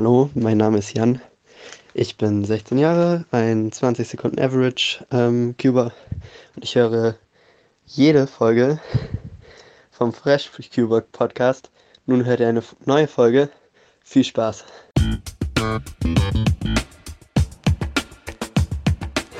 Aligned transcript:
Hallo, 0.00 0.30
mein 0.32 0.56
Name 0.56 0.78
ist 0.78 0.96
Jan. 0.96 1.20
Ich 1.92 2.16
bin 2.16 2.42
16 2.42 2.78
Jahre, 2.78 3.26
ein 3.32 3.70
20 3.70 4.08
Sekunden 4.08 4.40
Average 4.40 5.04
ähm, 5.10 5.54
Cuber 5.60 5.92
und 6.56 6.64
ich 6.64 6.74
höre 6.74 7.16
jede 7.84 8.26
Folge 8.26 8.80
vom 9.90 10.14
Fresh 10.14 10.50
Cuber 10.74 11.02
Podcast. 11.02 11.70
Nun 12.06 12.24
hört 12.24 12.40
ihr 12.40 12.48
eine 12.48 12.62
neue 12.86 13.08
Folge. 13.08 13.50
Viel 14.02 14.24
Spaß. 14.24 14.64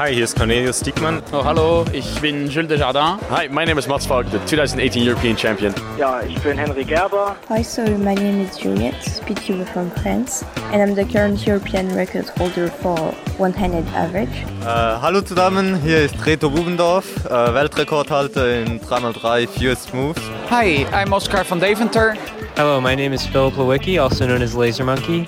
Hi, 0.01 0.15
hier 0.15 0.25
ist 0.25 0.35
Cornelius 0.35 0.81
Diekmann. 0.81 1.21
Oh, 1.31 1.45
hallo, 1.45 1.85
ich 1.93 2.19
bin 2.23 2.49
Jules 2.49 2.69
Desjardins. 2.69 3.21
Hi, 3.31 3.47
my 3.51 3.67
name 3.67 3.79
is 3.79 3.87
Mats 3.87 4.07
Falk, 4.07 4.25
the 4.31 4.39
2018 4.47 5.07
European 5.07 5.37
Champion. 5.37 5.75
Ja, 5.99 6.23
ich 6.23 6.41
bin 6.41 6.57
Henry 6.57 6.85
Gerber. 6.85 7.37
Hi, 7.51 7.63
so 7.63 7.83
my 7.83 8.15
name 8.15 8.41
is 8.43 8.57
Juliette, 8.57 8.97
speedcuber 9.05 9.67
from 9.67 9.91
France, 9.91 10.43
and 10.73 10.81
I'm 10.81 10.95
the 10.95 11.05
current 11.05 11.47
European 11.47 11.95
record 11.95 12.31
holder 12.39 12.69
for 12.81 12.97
one-handed 13.37 13.87
average. 13.89 14.43
Uh, 14.63 14.99
hallo 15.03 15.21
zusammen, 15.21 15.79
hier 15.83 15.99
ist 16.07 16.15
Reto 16.25 16.49
Bubendorf, 16.49 17.05
uh, 17.27 17.53
Weltrekordhalter 17.53 18.63
in 18.63 18.81
3x3 18.81 19.47
Fewest 19.49 19.93
Moves. 19.93 20.23
Hi, 20.49 20.87
I'm 20.95 21.13
Oscar 21.13 21.45
van 21.45 21.61
Deventer. 21.61 22.17
Hello, 22.57 22.81
my 22.81 22.95
name 22.95 23.13
is 23.13 23.27
Philip 23.27 23.53
Lewicki, 23.53 24.01
also 24.01 24.27
known 24.27 24.41
as 24.41 24.55
Laser 24.55 24.85
Monkey. 24.87 25.27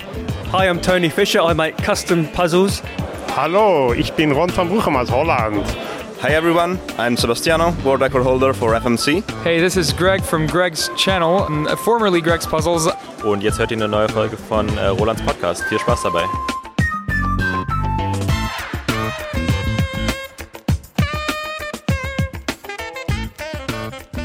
Hi, 0.51 0.66
I'm 0.66 0.80
Tony 0.80 1.10
Fisher. 1.10 1.43
I 1.43 1.52
make 1.52 1.77
custom 1.77 2.27
puzzles 2.29 2.80
Hallo, 3.34 3.95
ich 3.95 4.12
bin 4.12 4.30
Ron 4.32 4.54
van 4.54 4.68
Bruchem 4.68 4.95
aus 4.95 5.10
Holland. 5.10 5.64
Hi 6.23 6.34
everyone, 6.34 6.78
I'm 6.98 7.16
Sebastiano, 7.16 7.73
world 7.82 8.02
record 8.02 8.24
holder 8.24 8.52
for 8.52 8.74
FMC. 8.74 9.23
Hey, 9.42 9.59
this 9.59 9.78
is 9.78 9.96
Greg 9.96 10.23
from 10.23 10.46
Greg's 10.46 10.90
channel, 10.96 11.46
formerly 11.76 12.20
Greg's 12.20 12.46
Puzzles. 12.46 12.90
Und 13.24 13.42
jetzt 13.42 13.59
hört 13.59 13.70
ihr 13.70 13.78
eine 13.78 13.88
neue 13.88 14.10
Folge 14.10 14.37
von 14.37 14.68
äh, 14.76 14.88
Rolands 14.88 15.23
Podcast. 15.23 15.64
Viel 15.64 15.78
Spaß 15.78 16.02
dabei. 16.02 16.24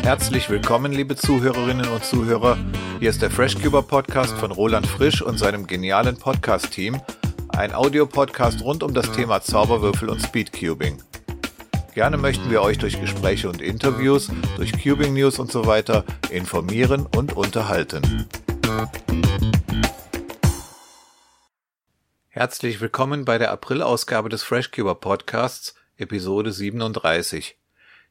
Herzlich 0.04 0.50
willkommen, 0.50 0.92
liebe 0.92 1.16
Zuhörerinnen 1.16 1.88
und 1.88 2.04
Zuhörer. 2.04 2.58
Hier 3.00 3.10
ist 3.10 3.22
der 3.22 3.32
FreshCuber 3.32 3.84
Podcast 3.84 4.34
von 4.38 4.52
Roland 4.52 4.86
Frisch 4.86 5.22
und 5.22 5.38
seinem 5.38 5.66
genialen 5.66 6.18
Podcast-Team 6.18 7.00
ein 7.58 7.74
Audiopodcast 7.74 8.62
rund 8.62 8.84
um 8.84 8.94
das 8.94 9.12
Thema 9.14 9.42
Zauberwürfel 9.42 10.10
und 10.10 10.22
Speedcubing. 10.22 11.02
Gerne 11.96 12.18
möchten 12.18 12.52
wir 12.52 12.62
euch 12.62 12.78
durch 12.78 13.02
Gespräche 13.02 13.50
und 13.50 13.62
Interviews, 13.62 14.30
durch 14.58 14.72
Cubing 14.74 15.16
News 15.16 15.40
und 15.40 15.52
so 15.52 15.66
weiter 15.66 16.06
informieren 16.30 17.08
und 17.08 17.36
unterhalten. 17.36 18.28
Herzlich 22.28 22.80
willkommen 22.80 23.26
bei 23.26 23.40
der 23.40 23.52
April-Ausgabe 23.52 24.30
des 24.30 24.44
FreshCuber 24.44 24.94
Podcasts, 24.94 25.74
Episode 25.98 26.52
37. 26.52 27.58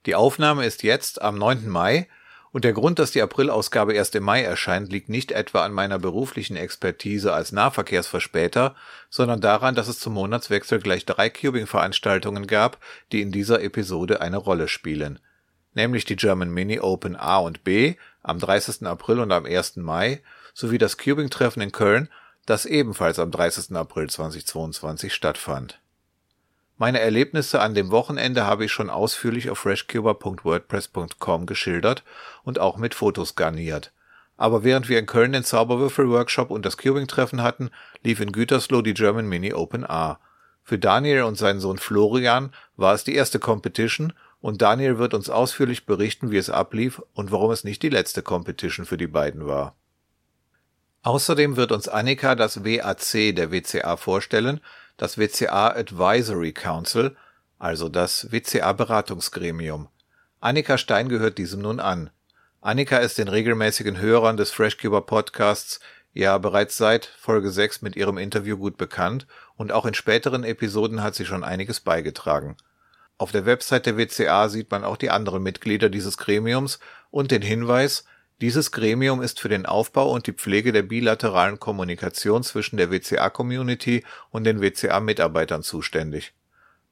Die 0.06 0.16
Aufnahme 0.16 0.66
ist 0.66 0.82
jetzt 0.82 1.22
am 1.22 1.38
9. 1.38 1.68
Mai 1.68 2.08
und 2.56 2.64
der 2.64 2.72
Grund, 2.72 2.98
dass 2.98 3.10
die 3.10 3.20
April-Ausgabe 3.20 3.92
erst 3.92 4.14
im 4.14 4.22
Mai 4.22 4.40
erscheint, 4.40 4.90
liegt 4.90 5.10
nicht 5.10 5.30
etwa 5.30 5.62
an 5.62 5.74
meiner 5.74 5.98
beruflichen 5.98 6.56
Expertise 6.56 7.34
als 7.34 7.52
Nahverkehrsverspäter, 7.52 8.74
sondern 9.10 9.42
daran, 9.42 9.74
dass 9.74 9.88
es 9.88 10.00
zum 10.00 10.14
Monatswechsel 10.14 10.78
gleich 10.78 11.04
drei 11.04 11.28
Cubing-Veranstaltungen 11.28 12.46
gab, 12.46 12.78
die 13.12 13.20
in 13.20 13.30
dieser 13.30 13.60
Episode 13.60 14.22
eine 14.22 14.38
Rolle 14.38 14.68
spielen. 14.68 15.18
Nämlich 15.74 16.06
die 16.06 16.16
German 16.16 16.48
Mini 16.48 16.80
Open 16.80 17.14
A 17.14 17.40
und 17.40 17.62
B 17.62 17.96
am 18.22 18.38
30. 18.38 18.86
April 18.86 19.20
und 19.20 19.32
am 19.32 19.44
1. 19.44 19.76
Mai 19.76 20.22
sowie 20.54 20.78
das 20.78 20.96
Cubing-Treffen 20.96 21.60
in 21.60 21.72
Köln, 21.72 22.08
das 22.46 22.64
ebenfalls 22.64 23.18
am 23.18 23.30
30. 23.30 23.76
April 23.76 24.08
2022 24.08 25.12
stattfand 25.12 25.78
meine 26.78 27.00
Erlebnisse 27.00 27.60
an 27.60 27.74
dem 27.74 27.90
Wochenende 27.90 28.44
habe 28.44 28.66
ich 28.66 28.72
schon 28.72 28.90
ausführlich 28.90 29.48
auf 29.48 29.58
freshcuber.wordpress.com 29.60 31.46
geschildert 31.46 32.04
und 32.44 32.58
auch 32.58 32.76
mit 32.76 32.94
Fotos 32.94 33.34
garniert. 33.34 33.92
Aber 34.36 34.64
während 34.64 34.88
wir 34.88 34.98
in 34.98 35.06
Köln 35.06 35.32
den 35.32 35.44
Zauberwürfel-Workshop 35.44 36.50
und 36.50 36.66
das 36.66 36.76
Cubing-Treffen 36.76 37.42
hatten, 37.42 37.70
lief 38.02 38.20
in 38.20 38.32
Gütersloh 38.32 38.82
die 38.82 38.92
German 38.92 39.26
Mini 39.26 39.54
Open 39.54 39.88
A. 39.88 40.18
Für 40.62 40.78
Daniel 40.78 41.22
und 41.22 41.38
seinen 41.38 41.60
Sohn 41.60 41.78
Florian 41.78 42.52
war 42.76 42.92
es 42.92 43.04
die 43.04 43.14
erste 43.14 43.38
Competition 43.38 44.12
und 44.40 44.60
Daniel 44.60 44.98
wird 44.98 45.14
uns 45.14 45.30
ausführlich 45.30 45.86
berichten, 45.86 46.30
wie 46.30 46.36
es 46.36 46.50
ablief 46.50 47.00
und 47.14 47.32
warum 47.32 47.50
es 47.52 47.64
nicht 47.64 47.82
die 47.82 47.88
letzte 47.88 48.20
Competition 48.20 48.84
für 48.84 48.98
die 48.98 49.06
beiden 49.06 49.46
war. 49.46 49.74
Außerdem 51.02 51.56
wird 51.56 51.72
uns 51.72 51.88
Annika 51.88 52.34
das 52.34 52.64
WAC 52.64 53.34
der 53.34 53.52
WCA 53.52 53.96
vorstellen, 53.96 54.60
das 54.96 55.18
WCA 55.18 55.68
Advisory 55.68 56.52
Council, 56.52 57.16
also 57.58 57.88
das 57.88 58.30
WCA 58.32 58.72
Beratungsgremium. 58.72 59.88
Annika 60.40 60.78
Stein 60.78 61.08
gehört 61.08 61.38
diesem 61.38 61.62
nun 61.62 61.80
an. 61.80 62.10
Annika 62.60 62.98
ist 62.98 63.18
den 63.18 63.28
regelmäßigen 63.28 63.98
Hörern 63.98 64.36
des 64.36 64.50
Freshcuber 64.50 65.02
Podcasts 65.02 65.80
ja 66.12 66.38
bereits 66.38 66.76
seit 66.76 67.06
Folge 67.18 67.50
6 67.50 67.82
mit 67.82 67.94
ihrem 67.96 68.18
Interview 68.18 68.56
gut 68.56 68.76
bekannt 68.76 69.26
und 69.56 69.72
auch 69.72 69.86
in 69.86 69.94
späteren 69.94 70.44
Episoden 70.44 71.02
hat 71.02 71.14
sie 71.14 71.26
schon 71.26 71.44
einiges 71.44 71.80
beigetragen. 71.80 72.56
Auf 73.18 73.32
der 73.32 73.46
Website 73.46 73.86
der 73.86 73.96
WCA 73.96 74.48
sieht 74.48 74.70
man 74.70 74.84
auch 74.84 74.96
die 74.96 75.10
anderen 75.10 75.42
Mitglieder 75.42 75.88
dieses 75.88 76.18
Gremiums 76.18 76.78
und 77.10 77.30
den 77.30 77.42
Hinweis, 77.42 78.04
dieses 78.42 78.70
Gremium 78.70 79.22
ist 79.22 79.40
für 79.40 79.48
den 79.48 79.64
Aufbau 79.64 80.12
und 80.12 80.26
die 80.26 80.34
Pflege 80.34 80.72
der 80.72 80.82
bilateralen 80.82 81.58
Kommunikation 81.58 82.42
zwischen 82.42 82.76
der 82.76 82.90
WCA-Community 82.90 84.04
und 84.30 84.44
den 84.44 84.60
WCA-Mitarbeitern 84.60 85.62
zuständig. 85.62 86.34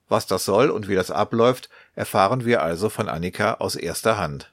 Was 0.08 0.26
das 0.26 0.46
soll 0.46 0.70
und 0.70 0.88
wie 0.88 0.94
das 0.94 1.10
abläuft, 1.10 1.68
erfahren 1.94 2.46
wir 2.46 2.62
also 2.62 2.88
von 2.88 3.08
Annika 3.08 3.54
aus 3.54 3.76
erster 3.76 4.16
Hand. 4.16 4.52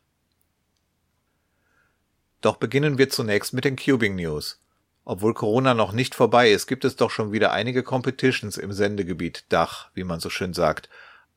Doch 2.41 2.57
beginnen 2.57 2.97
wir 2.97 3.09
zunächst 3.09 3.53
mit 3.53 3.63
den 3.63 3.78
Cubing 3.78 4.16
News. 4.16 4.59
Obwohl 5.06 5.34
Corona 5.34 5.73
noch 5.73 5.94
nicht 5.94 6.13
vorbei 6.13 6.52
ist, 6.52 6.68
gibt 6.68 6.84
es 6.84 6.96
doch 6.96 7.09
schon 7.09 7.31
wieder 7.31 7.53
einige 7.53 7.84
Competitions 7.84 8.58
im 8.58 8.73
Sendegebiet 8.73 9.46
Dach, 9.50 9.90
wie 9.94 10.03
man 10.03 10.19
so 10.19 10.29
schön 10.29 10.53
sagt. 10.53 10.90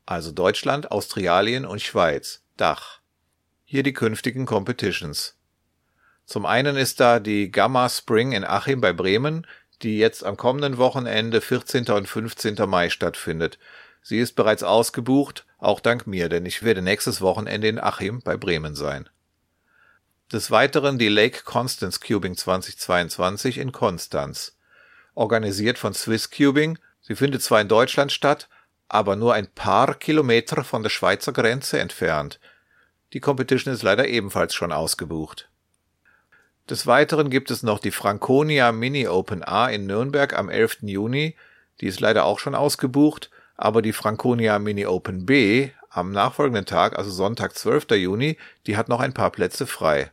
Also 0.04 0.32
Deutschland, 0.32 0.90
Australien 0.90 1.64
und 1.64 1.80
Schweiz. 1.80 2.42
Dach. 2.56 3.00
Hier 3.64 3.82
die 3.82 3.92
künftigen 3.92 4.46
Competitions. 4.46 5.36
Zum 6.26 6.46
einen 6.46 6.76
ist 6.76 7.00
da 7.00 7.20
die 7.20 7.50
Gamma 7.50 7.88
Spring 7.88 8.32
in 8.32 8.44
Achim 8.44 8.80
bei 8.80 8.92
Bremen, 8.92 9.46
die 9.82 9.98
jetzt 9.98 10.24
am 10.24 10.36
kommenden 10.36 10.78
Wochenende 10.78 11.40
14. 11.40 11.86
und 11.90 12.08
15. 12.08 12.56
Mai 12.68 12.88
stattfindet. 12.88 13.58
Sie 14.02 14.18
ist 14.18 14.32
bereits 14.32 14.62
ausgebucht, 14.62 15.46
auch 15.58 15.80
dank 15.80 16.06
mir, 16.06 16.28
denn 16.28 16.46
ich 16.46 16.62
werde 16.62 16.82
nächstes 16.82 17.20
Wochenende 17.20 17.68
in 17.68 17.78
Achim 17.78 18.20
bei 18.22 18.36
Bremen 18.36 18.74
sein. 18.74 19.08
Des 20.32 20.50
Weiteren 20.50 20.98
die 20.98 21.08
Lake 21.08 21.42
Constance 21.44 22.00
Cubing 22.00 22.36
2022 22.36 23.58
in 23.58 23.72
Konstanz. 23.72 24.56
Organisiert 25.14 25.78
von 25.78 25.94
Swiss 25.94 26.30
Cubing. 26.30 26.78
Sie 27.02 27.14
findet 27.14 27.42
zwar 27.42 27.60
in 27.60 27.68
Deutschland 27.68 28.10
statt, 28.10 28.48
aber 28.88 29.16
nur 29.16 29.34
ein 29.34 29.46
paar 29.46 29.94
Kilometer 29.94 30.64
von 30.64 30.82
der 30.82 30.90
Schweizer 30.90 31.32
Grenze 31.32 31.78
entfernt. 31.78 32.40
Die 33.12 33.20
Competition 33.20 33.72
ist 33.72 33.82
leider 33.82 34.08
ebenfalls 34.08 34.54
schon 34.54 34.72
ausgebucht. 34.72 35.48
Des 36.70 36.86
Weiteren 36.86 37.28
gibt 37.28 37.50
es 37.50 37.62
noch 37.62 37.78
die 37.78 37.90
Franconia 37.90 38.72
Mini 38.72 39.06
Open 39.06 39.44
A 39.44 39.68
in 39.68 39.86
Nürnberg 39.86 40.32
am 40.32 40.48
11. 40.48 40.78
Juni, 40.82 41.36
die 41.82 41.86
ist 41.86 42.00
leider 42.00 42.24
auch 42.24 42.38
schon 42.38 42.54
ausgebucht, 42.54 43.30
aber 43.54 43.82
die 43.82 43.92
Franconia 43.92 44.58
Mini 44.58 44.86
Open 44.86 45.26
B 45.26 45.70
am 45.90 46.10
nachfolgenden 46.10 46.64
Tag, 46.64 46.96
also 46.96 47.10
Sonntag 47.10 47.54
12. 47.54 47.90
Juni, 47.90 48.38
die 48.66 48.78
hat 48.78 48.88
noch 48.88 49.00
ein 49.00 49.12
paar 49.12 49.30
Plätze 49.30 49.66
frei. 49.66 50.10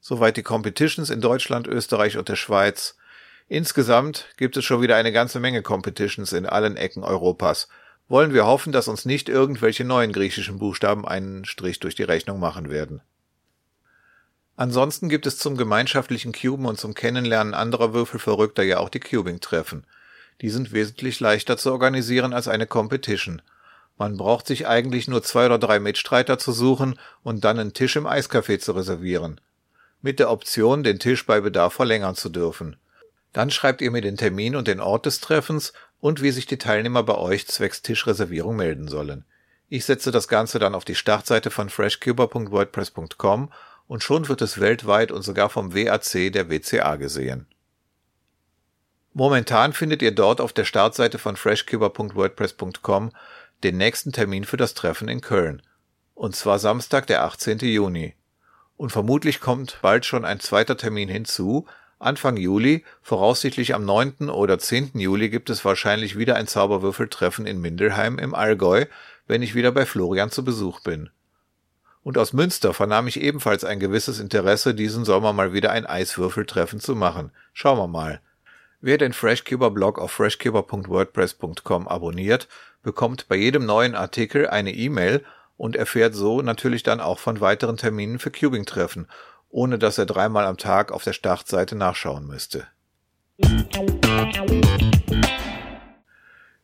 Soweit 0.00 0.36
die 0.36 0.42
Competitions 0.42 1.08
in 1.08 1.20
Deutschland, 1.20 1.68
Österreich 1.68 2.16
und 2.16 2.28
der 2.28 2.36
Schweiz. 2.36 2.96
Insgesamt 3.46 4.26
gibt 4.38 4.56
es 4.56 4.64
schon 4.64 4.82
wieder 4.82 4.96
eine 4.96 5.12
ganze 5.12 5.38
Menge 5.38 5.62
Competitions 5.62 6.32
in 6.32 6.46
allen 6.46 6.76
Ecken 6.76 7.04
Europas. 7.04 7.68
Wollen 8.08 8.34
wir 8.34 8.44
hoffen, 8.44 8.72
dass 8.72 8.88
uns 8.88 9.04
nicht 9.04 9.28
irgendwelche 9.28 9.84
neuen 9.84 10.12
griechischen 10.12 10.58
Buchstaben 10.58 11.06
einen 11.06 11.44
Strich 11.44 11.78
durch 11.78 11.94
die 11.94 12.02
Rechnung 12.02 12.40
machen 12.40 12.70
werden. 12.70 13.02
Ansonsten 14.60 15.08
gibt 15.08 15.26
es 15.26 15.38
zum 15.38 15.56
gemeinschaftlichen 15.56 16.32
Cuben 16.32 16.66
und 16.66 16.78
zum 16.78 16.92
Kennenlernen 16.92 17.54
anderer 17.54 17.94
Würfelverrückter 17.94 18.62
ja 18.62 18.76
auch 18.76 18.90
die 18.90 19.00
Cubing-Treffen. 19.00 19.86
Die 20.42 20.50
sind 20.50 20.70
wesentlich 20.72 21.18
leichter 21.18 21.56
zu 21.56 21.72
organisieren 21.72 22.34
als 22.34 22.46
eine 22.46 22.66
Competition. 22.66 23.40
Man 23.96 24.18
braucht 24.18 24.46
sich 24.46 24.66
eigentlich 24.66 25.08
nur 25.08 25.22
zwei 25.22 25.46
oder 25.46 25.58
drei 25.58 25.80
Mitstreiter 25.80 26.38
zu 26.38 26.52
suchen 26.52 26.98
und 27.22 27.42
dann 27.42 27.58
einen 27.58 27.72
Tisch 27.72 27.96
im 27.96 28.06
Eiscafé 28.06 28.58
zu 28.58 28.72
reservieren. 28.72 29.40
Mit 30.02 30.18
der 30.18 30.30
Option, 30.30 30.82
den 30.82 30.98
Tisch 30.98 31.24
bei 31.24 31.40
Bedarf 31.40 31.72
verlängern 31.72 32.14
zu 32.14 32.28
dürfen. 32.28 32.76
Dann 33.32 33.50
schreibt 33.50 33.80
ihr 33.80 33.90
mir 33.90 34.02
den 34.02 34.18
Termin 34.18 34.56
und 34.56 34.68
den 34.68 34.80
Ort 34.80 35.06
des 35.06 35.20
Treffens 35.20 35.72
und 36.02 36.20
wie 36.20 36.32
sich 36.32 36.44
die 36.44 36.58
Teilnehmer 36.58 37.02
bei 37.02 37.14
euch 37.14 37.46
zwecks 37.46 37.80
Tischreservierung 37.80 38.56
melden 38.56 38.88
sollen. 38.88 39.24
Ich 39.70 39.86
setze 39.86 40.10
das 40.10 40.28
Ganze 40.28 40.58
dann 40.58 40.74
auf 40.74 40.84
die 40.84 40.96
Startseite 40.96 41.50
von 41.50 41.70
freshcuber.wordpress.com 41.70 43.50
und 43.90 44.04
schon 44.04 44.28
wird 44.28 44.40
es 44.40 44.60
weltweit 44.60 45.10
und 45.10 45.22
sogar 45.22 45.50
vom 45.50 45.74
WAC 45.74 46.32
der 46.32 46.48
WCA 46.48 46.94
gesehen. 46.94 47.48
Momentan 49.14 49.72
findet 49.72 50.00
ihr 50.00 50.12
dort 50.12 50.40
auf 50.40 50.52
der 50.52 50.64
Startseite 50.64 51.18
von 51.18 51.34
freshcuber.wordpress.com 51.34 53.10
den 53.64 53.76
nächsten 53.76 54.12
Termin 54.12 54.44
für 54.44 54.56
das 54.56 54.74
Treffen 54.74 55.08
in 55.08 55.20
Köln. 55.20 55.60
Und 56.14 56.36
zwar 56.36 56.60
Samstag, 56.60 57.08
der 57.08 57.24
18. 57.24 57.58
Juni. 57.58 58.14
Und 58.76 58.92
vermutlich 58.92 59.40
kommt 59.40 59.80
bald 59.82 60.06
schon 60.06 60.24
ein 60.24 60.38
zweiter 60.38 60.76
Termin 60.76 61.08
hinzu. 61.08 61.66
Anfang 61.98 62.36
Juli, 62.36 62.84
voraussichtlich 63.02 63.74
am 63.74 63.84
9. 63.84 64.30
oder 64.30 64.60
10. 64.60 64.92
Juli 64.94 65.30
gibt 65.30 65.50
es 65.50 65.64
wahrscheinlich 65.64 66.16
wieder 66.16 66.36
ein 66.36 66.46
Zauberwürfeltreffen 66.46 67.44
in 67.44 67.60
Mindelheim 67.60 68.20
im 68.20 68.36
Allgäu, 68.36 68.86
wenn 69.26 69.42
ich 69.42 69.56
wieder 69.56 69.72
bei 69.72 69.84
Florian 69.84 70.30
zu 70.30 70.44
Besuch 70.44 70.78
bin. 70.78 71.10
Und 72.02 72.16
aus 72.16 72.32
Münster 72.32 72.72
vernahm 72.72 73.06
ich 73.06 73.20
ebenfalls 73.20 73.64
ein 73.64 73.78
gewisses 73.78 74.20
Interesse, 74.20 74.74
diesen 74.74 75.04
Sommer 75.04 75.32
mal 75.32 75.52
wieder 75.52 75.70
ein 75.70 75.86
Eiswürfeltreffen 75.86 76.80
zu 76.80 76.96
machen. 76.96 77.30
Schauen 77.52 77.78
wir 77.78 77.88
mal. 77.88 78.20
Wer 78.80 78.96
den 78.96 79.12
Freshcuber 79.12 79.70
Blog 79.70 79.98
auf 79.98 80.10
freshcuber.wordpress.com 80.12 81.86
abonniert, 81.86 82.48
bekommt 82.82 83.28
bei 83.28 83.36
jedem 83.36 83.66
neuen 83.66 83.94
Artikel 83.94 84.48
eine 84.48 84.72
E-Mail 84.72 85.22
und 85.58 85.76
erfährt 85.76 86.14
so 86.14 86.40
natürlich 86.40 86.82
dann 86.82 87.00
auch 87.00 87.18
von 87.18 87.42
weiteren 87.42 87.76
Terminen 87.76 88.18
für 88.18 88.30
Cubing-Treffen, 88.30 89.06
ohne 89.50 89.78
dass 89.78 89.98
er 89.98 90.06
dreimal 90.06 90.46
am 90.46 90.56
Tag 90.56 90.92
auf 90.92 91.04
der 91.04 91.12
Startseite 91.12 91.76
nachschauen 91.76 92.26
müsste. 92.26 92.66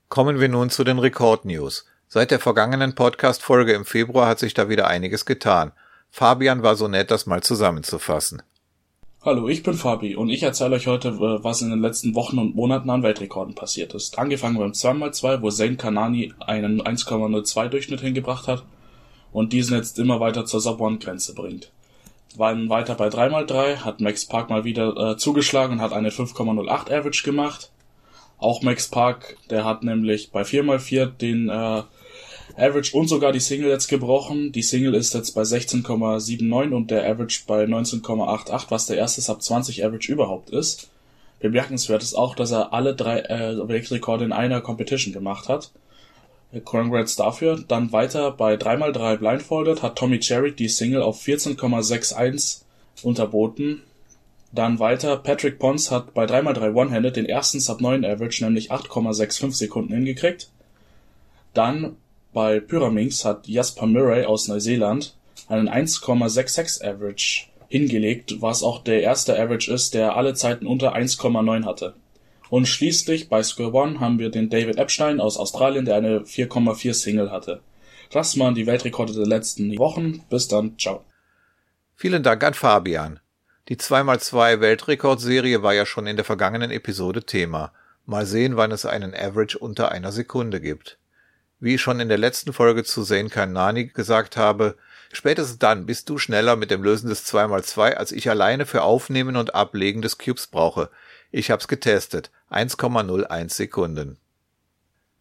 Kommen 0.08 0.40
wir 0.40 0.48
nun 0.48 0.70
zu 0.70 0.84
den 0.84 0.98
Rekord-News. 0.98 1.84
Seit 2.16 2.30
der 2.30 2.40
vergangenen 2.40 2.94
Podcast-Folge 2.94 3.74
im 3.74 3.84
Februar 3.84 4.26
hat 4.26 4.38
sich 4.38 4.54
da 4.54 4.70
wieder 4.70 4.86
einiges 4.86 5.26
getan. 5.26 5.72
Fabian 6.10 6.62
war 6.62 6.74
so 6.74 6.88
nett, 6.88 7.10
das 7.10 7.26
mal 7.26 7.42
zusammenzufassen. 7.42 8.40
Hallo, 9.22 9.48
ich 9.48 9.62
bin 9.62 9.74
Fabi 9.74 10.16
und 10.16 10.30
ich 10.30 10.42
erzähle 10.42 10.76
euch 10.76 10.86
heute, 10.86 11.20
was 11.20 11.60
in 11.60 11.68
den 11.68 11.82
letzten 11.82 12.14
Wochen 12.14 12.38
und 12.38 12.56
Monaten 12.56 12.88
an 12.88 13.02
Weltrekorden 13.02 13.54
passiert 13.54 13.92
ist. 13.92 14.18
Angefangen 14.18 14.56
beim 14.56 14.70
2x2, 14.70 15.42
wo 15.42 15.50
Zayn 15.50 15.76
Kanani 15.76 16.32
einen 16.40 16.80
1,02 16.80 17.68
Durchschnitt 17.68 18.00
hingebracht 18.00 18.48
hat 18.48 18.64
und 19.30 19.52
diesen 19.52 19.76
jetzt 19.76 19.98
immer 19.98 20.18
weiter 20.18 20.46
zur 20.46 20.62
Sub-1-Grenze 20.62 21.34
bringt. 21.34 21.70
Dann 22.38 22.70
weiter 22.70 22.94
bei 22.94 23.08
3x3 23.08 23.84
hat 23.84 24.00
Max 24.00 24.24
Park 24.24 24.48
mal 24.48 24.64
wieder 24.64 24.96
äh, 24.96 25.16
zugeschlagen 25.18 25.74
und 25.74 25.80
hat 25.82 25.92
eine 25.92 26.08
5,08 26.08 26.90
Average 26.90 27.24
gemacht. 27.24 27.72
Auch 28.38 28.62
Max 28.62 28.88
Park, 28.88 29.36
der 29.50 29.66
hat 29.66 29.82
nämlich 29.82 30.30
bei 30.30 30.44
4x4 30.44 31.04
den 31.08 31.50
äh, 31.50 31.82
Average 32.56 32.96
und 32.96 33.08
sogar 33.08 33.32
die 33.32 33.40
Single 33.40 33.70
jetzt 33.70 33.88
gebrochen. 33.88 34.52
Die 34.52 34.62
Single 34.62 34.94
ist 34.94 35.14
jetzt 35.14 35.32
bei 35.32 35.43
16,79 35.43 36.72
und 36.72 36.90
der 36.90 37.08
Average 37.08 37.43
bei 37.46 37.64
19,88, 37.64 38.66
was 38.69 38.87
der 38.87 38.96
erste 38.96 39.20
Sub 39.20 39.43
20 39.43 39.84
Average 39.84 40.12
überhaupt 40.12 40.50
ist. 40.50 40.88
Bemerkenswert 41.40 42.02
ist 42.02 42.14
auch, 42.14 42.34
dass 42.34 42.50
er 42.50 42.72
alle 42.72 42.94
drei 42.94 43.20
äh, 43.20 43.69
Weltrekorde 43.69 44.25
in 44.25 44.32
einer 44.32 44.60
Competition 44.60 45.12
gemacht 45.12 45.48
hat. 45.48 45.70
Congrats 46.64 47.16
dafür. 47.16 47.62
Dann 47.66 47.93
weiter 47.93 48.31
bei 48.31 48.54
3x3 48.54 49.16
Blindfolded 49.16 49.82
hat 49.82 49.96
Tommy 49.96 50.20
Cherry 50.20 50.52
die 50.52 50.69
Single 50.69 51.02
auf 51.02 51.20
14,61 51.22 52.62
unterboten. 53.02 53.82
Dann 54.52 54.78
weiter, 54.78 55.16
Patrick 55.19 55.58
Pons 55.58 55.90
hat 55.90 56.14
bei 56.14 56.25
3x3 56.25 56.75
One-Handed 56.75 57.16
den 57.16 57.26
ersten 57.26 57.60
Sub 57.60 57.81
9 57.81 58.04
Average, 58.04 58.44
nämlich 58.44 58.72
8,65 58.72 59.52
Sekunden 59.52 59.92
hingekriegt. 59.92 60.49
Dann 61.52 61.96
bei 62.36 62.60
Pyraminx 62.60 63.24
hat 63.24 63.48
Jasper 63.48 63.86
Murray 63.86 64.26
aus 64.26 64.46
Neuseeland 64.46 65.16
einen 65.48 65.70
1,66 65.70 66.84
Average 66.84 67.46
hingelegt, 67.68 68.42
was 68.42 68.62
auch 68.62 68.84
der 68.84 69.00
erste 69.00 69.40
Average 69.40 69.72
ist, 69.72 69.94
der 69.94 70.16
alle 70.16 70.34
Zeiten 70.34 70.66
unter 70.66 70.94
1,9 70.94 71.64
hatte. 71.64 71.94
Und 72.50 72.68
schließlich 72.68 73.30
bei 73.30 73.42
Square 73.42 73.72
One 73.72 74.00
haben 74.00 74.18
wir 74.18 74.28
den 74.28 74.50
David 74.50 74.76
Epstein 74.76 75.18
aus 75.18 75.38
Australien, 75.38 75.86
der 75.86 75.96
eine 75.96 76.24
4,4 76.24 76.92
Single 76.92 77.30
hatte. 77.30 77.62
Das 78.10 78.38
waren 78.38 78.54
die 78.54 78.66
Weltrekorde 78.66 79.14
der 79.14 79.26
letzten 79.26 79.78
Wochen. 79.78 80.22
Bis 80.28 80.46
dann, 80.46 80.78
ciao. 80.78 81.06
Vielen 81.94 82.22
Dank 82.22 82.44
an 82.44 82.52
Fabian. 82.52 83.18
Die 83.70 83.76
2x2 83.76 84.60
Weltrekordserie 84.60 85.62
war 85.62 85.72
ja 85.72 85.86
schon 85.86 86.06
in 86.06 86.16
der 86.16 86.26
vergangenen 86.26 86.70
Episode 86.70 87.24
Thema. 87.24 87.72
Mal 88.04 88.26
sehen, 88.26 88.58
wann 88.58 88.72
es 88.72 88.84
einen 88.84 89.14
Average 89.14 89.58
unter 89.58 89.90
einer 89.90 90.12
Sekunde 90.12 90.60
gibt. 90.60 90.98
Wie 91.58 91.76
ich 91.76 91.80
schon 91.80 92.00
in 92.00 92.08
der 92.08 92.18
letzten 92.18 92.52
Folge 92.52 92.84
zu 92.84 93.02
Zane 93.02 93.30
Kanani 93.30 93.86
gesagt 93.86 94.36
habe, 94.36 94.76
spätestens 95.12 95.58
dann 95.58 95.86
bist 95.86 96.08
du 96.10 96.18
schneller 96.18 96.54
mit 96.56 96.70
dem 96.70 96.82
Lösen 96.82 97.08
des 97.08 97.26
2x2, 97.26 97.92
als 97.94 98.12
ich 98.12 98.28
alleine 98.28 98.66
für 98.66 98.82
Aufnehmen 98.82 99.36
und 99.36 99.54
Ablegen 99.54 100.02
des 100.02 100.18
Cubes 100.18 100.48
brauche. 100.48 100.90
Ich 101.30 101.50
hab's 101.50 101.66
getestet. 101.66 102.30
1,01 102.50 103.52
Sekunden. 103.52 104.18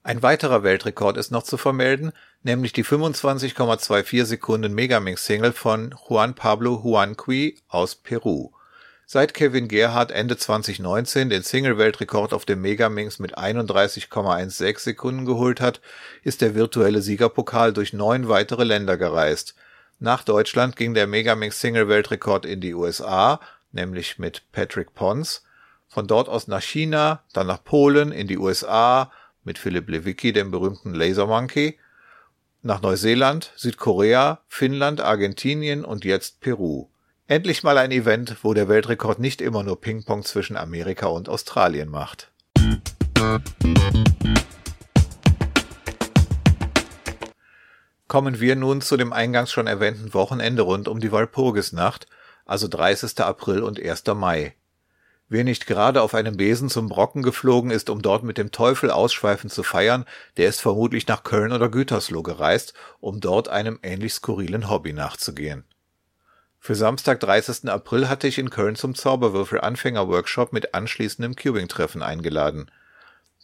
Ein 0.04 0.22
weiterer 0.22 0.62
Weltrekord 0.62 1.18
ist 1.18 1.32
noch 1.32 1.44
zu 1.44 1.58
vermelden, 1.58 2.12
nämlich 2.44 2.74
die 2.74 2.86
25,24 2.86 4.26
Sekunden 4.26 4.74
Megamix 4.74 5.26
Single 5.26 5.54
von 5.54 5.96
Juan 6.08 6.36
Pablo 6.36 6.82
Juanqui 6.84 7.58
aus 7.70 7.96
Peru. 7.96 8.52
Seit 9.08 9.36
Kevin 9.36 9.68
Gerhardt 9.68 10.12
Ende 10.12 10.36
2019 10.36 11.30
den 11.30 11.44
Single-Weltrekord 11.44 12.34
auf 12.34 12.44
dem 12.44 12.62
Megaminx 12.62 13.20
mit 13.20 13.38
31,16 13.38 14.80
Sekunden 14.80 15.26
geholt 15.26 15.62
hat, 15.62 15.80
ist 16.24 16.42
der 16.42 16.56
virtuelle 16.56 17.04
Siegerpokal 17.04 17.72
durch 17.72 17.94
neun 17.94 18.30
weitere 18.30 18.64
Länder 18.64 18.98
gereist. 18.98 19.54
Nach 20.00 20.24
Deutschland 20.24 20.76
ging 20.76 20.96
der 20.96 21.06
Megaminx 21.06 21.62
Single-Weltrekord 21.62 22.48
in 22.48 22.62
die 22.62 22.74
USA, 22.74 23.40
nämlich 23.72 24.18
mit 24.18 24.42
Patrick 24.52 24.96
Pons, 24.96 25.44
von 25.88 26.08
dort 26.08 26.28
aus 26.28 26.48
nach 26.48 26.64
China, 26.64 27.22
dann 27.32 27.46
nach 27.46 27.64
Polen, 27.64 28.12
in 28.12 28.28
die 28.28 28.40
USA 28.40 29.12
mit 29.44 29.60
Philipp 29.60 29.88
Lewicki, 29.88 30.34
dem 30.34 30.50
berühmten 30.50 30.96
Laser 30.96 31.28
Monkey, 31.28 31.78
nach 32.64 32.82
Neuseeland, 32.82 33.54
Südkorea, 33.56 34.42
Finnland, 34.48 35.00
Argentinien 35.00 35.86
und 35.86 36.06
jetzt 36.06 36.42
Peru. 36.42 36.88
Endlich 37.28 37.64
mal 37.64 37.80
ein 37.80 37.90
Event, 37.90 38.38
wo 38.44 38.54
der 38.54 38.68
Weltrekord 38.70 39.18
nicht 39.18 39.42
immer 39.42 39.64
nur 39.64 39.82
Ping-Pong 39.82 40.24
zwischen 40.24 40.56
Amerika 40.56 41.08
und 41.08 41.28
Australien 41.28 41.90
macht. 41.90 42.32
Kommen 48.08 48.40
wir 48.40 48.56
nun 48.56 48.82
zu 48.82 48.96
dem 48.96 49.12
eingangs 49.12 49.52
schon 49.52 49.66
erwähnten 49.66 50.14
Wochenende 50.14 50.62
rund 50.62 50.88
um 50.88 51.00
die 51.00 51.12
Walpurgisnacht, 51.12 52.06
also 52.46 52.68
30. 52.68 53.20
April 53.22 53.64
und 53.64 53.84
1. 53.84 54.04
Mai. 54.14 54.54
Wer 55.28 55.44
nicht 55.44 55.66
gerade 55.66 56.04
auf 56.04 56.14
einem 56.14 56.38
Besen 56.38 56.70
zum 56.70 56.90
Brocken 56.90 57.24
geflogen 57.24 57.72
ist, 57.72 57.90
um 57.90 58.04
dort 58.04 58.22
mit 58.22 58.38
dem 58.38 58.52
Teufel 58.52 58.92
ausschweifend 58.92 59.52
zu 59.52 59.64
feiern, 59.64 60.06
der 60.38 60.48
ist 60.48 60.62
vermutlich 60.62 61.08
nach 61.08 61.24
Köln 61.24 61.52
oder 61.52 61.70
Gütersloh 61.70 62.22
gereist, 62.22 62.76
um 63.00 63.20
dort 63.20 63.50
einem 63.50 63.80
ähnlich 63.82 64.14
skurrilen 64.14 64.70
Hobby 64.70 64.94
nachzugehen. 64.94 65.66
Für 66.66 66.74
Samstag, 66.74 67.20
30. 67.20 67.70
April 67.70 68.10
hatte 68.10 68.28
ich 68.28 68.40
in 68.40 68.50
Köln 68.50 68.76
zum 68.76 68.96
Zauberwürfel-Anfänger-Workshop 68.96 70.52
mit 70.52 70.74
anschließendem 70.74 71.36
Cubing-Treffen 71.36 72.02
eingeladen. 72.02 72.72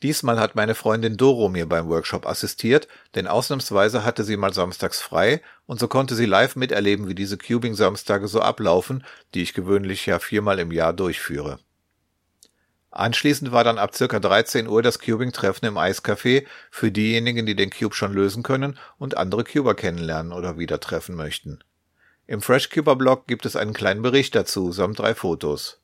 Diesmal 0.01 0.40
hat 0.40 0.56
meine 0.56 0.74
Freundin 0.74 1.18
Doro 1.18 1.48
mir 1.48 1.70
beim 1.70 1.88
Workshop 1.88 2.25
assistiert, 2.25 2.88
denn 3.13 3.28
ausnahmsweise 3.28 4.04
hatte 4.04 4.24
sie 4.24 4.38
mal 4.38 4.56
samstags 4.56 5.04
frei 5.04 5.44
und 5.68 5.80
so 5.80 5.88
konnte 5.88 6.16
sie 6.16 6.25
live 6.25 6.56
miterleben, 6.56 7.08
wie 7.08 7.13
diese 7.13 7.38
Cubing-Samstage 7.38 8.28
so 8.28 8.42
ablaufen, 8.42 9.04
die 9.36 9.44
ich 9.44 9.54
gewöhnlich 9.54 10.08
ja 10.08 10.18
viermal 10.18 10.58
im 10.58 10.72
Jahr 10.72 10.92
durchführe. 10.92 11.60
Anschließend 12.90 13.51
war 13.51 13.63
dann 13.63 13.78
ab 13.78 13.94
circa 13.94 14.20
13 14.20 14.68
Uhr 14.68 14.82
das 14.82 14.98
Cubing-Treffen 14.98 15.68
im 15.68 15.78
Eiscafé 15.78 16.48
für 16.72 16.92
diejenigen, 16.92 17.46
die 17.46 17.56
den 17.56 17.70
Cube 17.70 17.94
schon 17.94 18.13
lösen 18.13 18.42
können 18.42 18.80
und 18.98 19.16
andere 19.16 19.44
Cuber 19.44 19.75
kennenlernen 19.75 20.34
oder 20.34 20.58
wieder 20.58 20.80
treffen 20.80 21.16
möchten. 21.16 21.63
Im 22.31 22.41
FreshCuber-Blog 22.41 23.27
gibt 23.27 23.45
es 23.45 23.57
einen 23.57 23.73
kleinen 23.73 24.01
Bericht 24.01 24.35
dazu, 24.35 24.71
samt 24.71 25.00
drei 25.00 25.15
Fotos. 25.15 25.81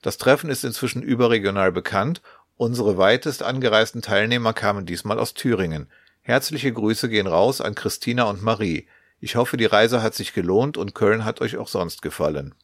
Das 0.00 0.16
Treffen 0.16 0.48
ist 0.48 0.64
inzwischen 0.64 1.02
überregional 1.02 1.70
bekannt. 1.70 2.22
Unsere 2.56 2.96
weitest 2.96 3.42
angereisten 3.42 4.00
Teilnehmer 4.00 4.54
kamen 4.54 4.86
diesmal 4.86 5.18
aus 5.18 5.34
Thüringen. 5.34 5.90
Herzliche 6.22 6.72
Grüße 6.72 7.10
gehen 7.10 7.26
raus 7.26 7.60
an 7.60 7.74
Christina 7.74 8.22
und 8.22 8.42
Marie. 8.42 8.88
Ich 9.20 9.36
hoffe, 9.36 9.58
die 9.58 9.66
Reise 9.66 10.00
hat 10.00 10.14
sich 10.14 10.32
gelohnt 10.32 10.78
und 10.78 10.94
Köln 10.94 11.26
hat 11.26 11.42
euch 11.42 11.58
auch 11.58 11.68
sonst 11.68 12.00
gefallen. 12.00 12.54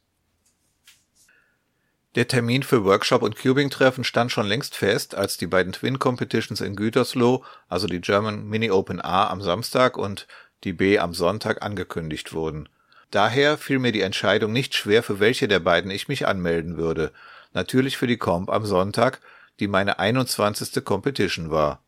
Der 2.15 2.29
Termin 2.29 2.63
für 2.63 2.83
Workshop 2.83 3.21
und 3.21 3.37
Cubing-Treffen 3.37 4.05
stand 4.05 4.33
schon 4.33 4.47
längst 4.47 4.75
fest, 4.75 5.15
als 5.15 5.37
die 5.37 5.47
beiden 5.47 5.75
Twin 5.75 5.99
Competitions 5.99 6.63
in 6.63 6.77
Gütersloh, 6.77 7.45
also 7.69 7.89
die 7.89 8.01
German 8.01 8.47
Mini 8.47 8.71
Open 8.71 9.03
A 9.03 9.29
am 9.29 9.43
Samstag 9.43 9.99
und 9.99 10.27
die 10.65 10.73
B 10.73 10.99
am 10.99 11.13
Sonntag 11.13 11.61
angekündigt 11.61 12.33
wurden. 12.33 12.71
Daher 13.11 13.57
fiel 13.57 13.79
mir 13.79 13.93
die 13.93 14.01
Entscheidung 14.01 14.53
nicht 14.53 14.75
schwer, 14.75 15.03
für 15.03 15.21
welche 15.21 15.49
der 15.49 15.61
beiden 15.61 15.91
ich 15.91 16.09
mich 16.09 16.27
anmelden 16.27 16.77
würde. 16.77 17.13
Natürlich 17.53 17.97
für 17.97 18.07
die 18.07 18.19
Comp 18.19 18.51
am 18.51 18.67
Sonntag, 18.67 19.21
die 19.61 19.69
meine 19.69 19.99
21. 19.99 20.85
Competition 20.85 21.51
war. 21.51 21.83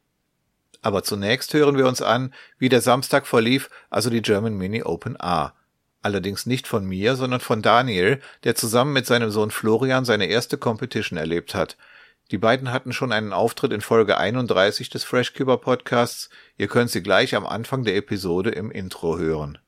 Aber 0.81 1.03
zunächst 1.03 1.53
hören 1.55 1.77
wir 1.77 1.89
uns 1.89 2.03
an, 2.03 2.33
wie 2.59 2.69
der 2.69 2.81
Samstag 2.81 3.27
verlief, 3.27 3.69
also 3.91 4.11
die 4.11 4.23
German 4.23 4.57
Mini 4.57 4.83
Open 4.83 5.21
A. 5.21 5.53
Allerdings 6.03 6.47
nicht 6.47 6.69
von 6.69 6.87
mir, 6.87 7.17
sondern 7.17 7.41
von 7.41 7.63
Daniel, 7.63 8.21
der 8.45 8.55
zusammen 8.55 8.93
mit 8.93 9.05
seinem 9.05 9.31
Sohn 9.31 9.51
Florian 9.51 10.05
seine 10.05 10.27
erste 10.27 10.57
Competition 10.57 11.19
erlebt 11.19 11.55
hat. 11.55 11.77
Die 12.31 12.39
beiden 12.39 12.71
hatten 12.71 12.93
schon 12.93 13.11
einen 13.11 13.33
Auftritt 13.33 13.73
in 13.73 13.81
Folge 13.81 14.19
31 14.19 14.91
des 14.91 15.03
FreshCuber 15.03 15.59
Podcasts. 15.59 16.31
Ihr 16.57 16.69
könnt 16.69 16.91
sie 16.91 17.03
gleich 17.03 17.35
am 17.35 17.47
Anfang 17.47 17.85
der 17.85 17.97
Episode 17.97 18.51
im 18.51 18.71
Intro 18.71 19.19
hören. 19.19 19.59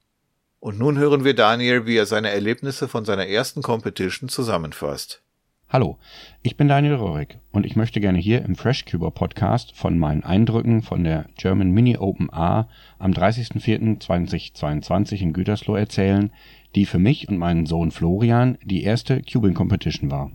Und 0.63 0.79
nun 0.79 0.99
hören 0.99 1.25
wir 1.25 1.35
Daniel, 1.35 1.87
wie 1.87 1.97
er 1.97 2.05
seine 2.05 2.29
Erlebnisse 2.29 2.87
von 2.87 3.07
seiner 3.07 3.27
ersten 3.27 3.63
Competition 3.63 4.29
zusammenfasst. 4.29 5.23
Hallo, 5.71 5.97
ich 6.43 6.59
bin 6.59 6.69
Daniel 6.69 6.97
Röhrig 6.97 7.39
und 7.51 7.65
ich 7.65 7.77
möchte 7.77 7.99
gerne 7.99 8.19
hier 8.19 8.45
im 8.45 8.57
FreshCuber 8.57 9.11
Podcast 9.11 9.75
von 9.75 9.99
meinen 9.99 10.23
Eindrücken 10.23 10.83
von 10.83 11.03
der 11.03 11.31
German 11.39 11.71
Mini 11.71 11.97
Open 11.97 12.31
A 12.31 12.69
am 12.99 13.13
30.04.2022 13.13 15.23
in 15.23 15.33
Gütersloh 15.33 15.77
erzählen, 15.77 16.31
die 16.75 16.85
für 16.85 16.99
mich 16.99 17.31
und 17.31 17.39
meinen 17.39 17.65
Sohn 17.65 17.91
Florian 17.91 18.59
die 18.63 18.83
erste 18.83 19.23
Cubing 19.23 19.55
Competition 19.55 20.11
war. 20.11 20.31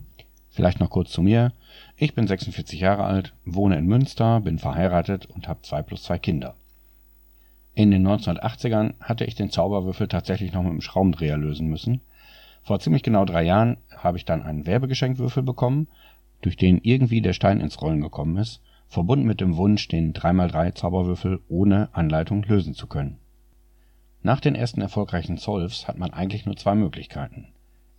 Vielleicht 0.50 0.80
noch 0.80 0.90
kurz 0.90 1.12
zu 1.12 1.22
mir. 1.22 1.54
Ich 1.98 2.16
bin 2.16 2.26
46 2.26 2.80
Jahre 2.80 3.04
alt, 3.04 3.36
wohne 3.46 3.78
in 3.78 3.86
Münster, 3.86 4.40
bin 4.40 4.58
verheiratet 4.58 5.28
und 5.28 5.48
habe 5.48 5.62
zwei 5.62 5.84
plus 5.84 6.02
zwei 6.02 6.18
Kinder. 6.18 6.56
In 7.76 7.92
den 7.92 8.08
1980ern 8.08 8.94
hatte 9.02 9.26
ich 9.26 9.36
den 9.36 9.52
Zauberwürfel 9.52 10.08
tatsächlich 10.08 10.54
noch 10.54 10.64
mit 10.64 10.72
dem 10.72 10.82
Schraubendreher 10.82 11.38
lösen 11.38 11.68
müssen. 11.68 12.00
Vor 12.64 12.80
ziemlich 12.80 13.04
genau 13.04 13.26
drei 13.26 13.44
Jahren 13.44 13.78
habe 13.96 14.18
ich 14.18 14.24
dann 14.24 14.44
einen 14.44 14.66
Werbegeschenkwürfel 14.66 15.44
bekommen, 15.44 15.90
durch 16.42 16.56
den 16.56 16.80
irgendwie 16.82 17.22
der 17.22 17.34
Stein 17.34 17.60
ins 17.60 17.82
Rollen 17.82 18.00
gekommen 18.00 18.38
ist, 18.38 18.62
verbunden 18.88 19.26
mit 19.26 19.42
dem 19.42 19.58
Wunsch, 19.58 19.90
den 19.90 20.14
3x3 20.14 20.74
Zauberwürfel 20.74 21.42
ohne 21.50 21.90
Anleitung 21.92 22.44
lösen 22.44 22.74
zu 22.74 22.88
können. 22.88 23.20
Nach 24.24 24.40
den 24.40 24.56
ersten 24.56 24.82
erfolgreichen 24.82 25.38
Solves 25.38 25.88
hat 25.88 25.98
man 25.98 26.12
eigentlich 26.12 26.46
nur 26.46 26.56
zwei 26.56 26.76
Möglichkeiten. 26.76 27.50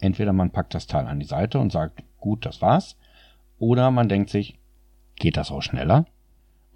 Entweder 0.01 0.33
man 0.33 0.51
packt 0.51 0.75
das 0.75 0.87
Teil 0.87 1.07
an 1.07 1.21
die 1.21 1.27
Seite 1.27 1.59
und 1.59 1.71
sagt, 1.71 2.03
gut, 2.19 2.47
das 2.47 2.63
war's, 2.63 2.97
oder 3.59 3.91
man 3.91 4.09
denkt 4.09 4.31
sich, 4.31 4.59
geht 5.17 5.37
das 5.37 5.51
auch 5.51 5.63
schneller? 5.63 6.07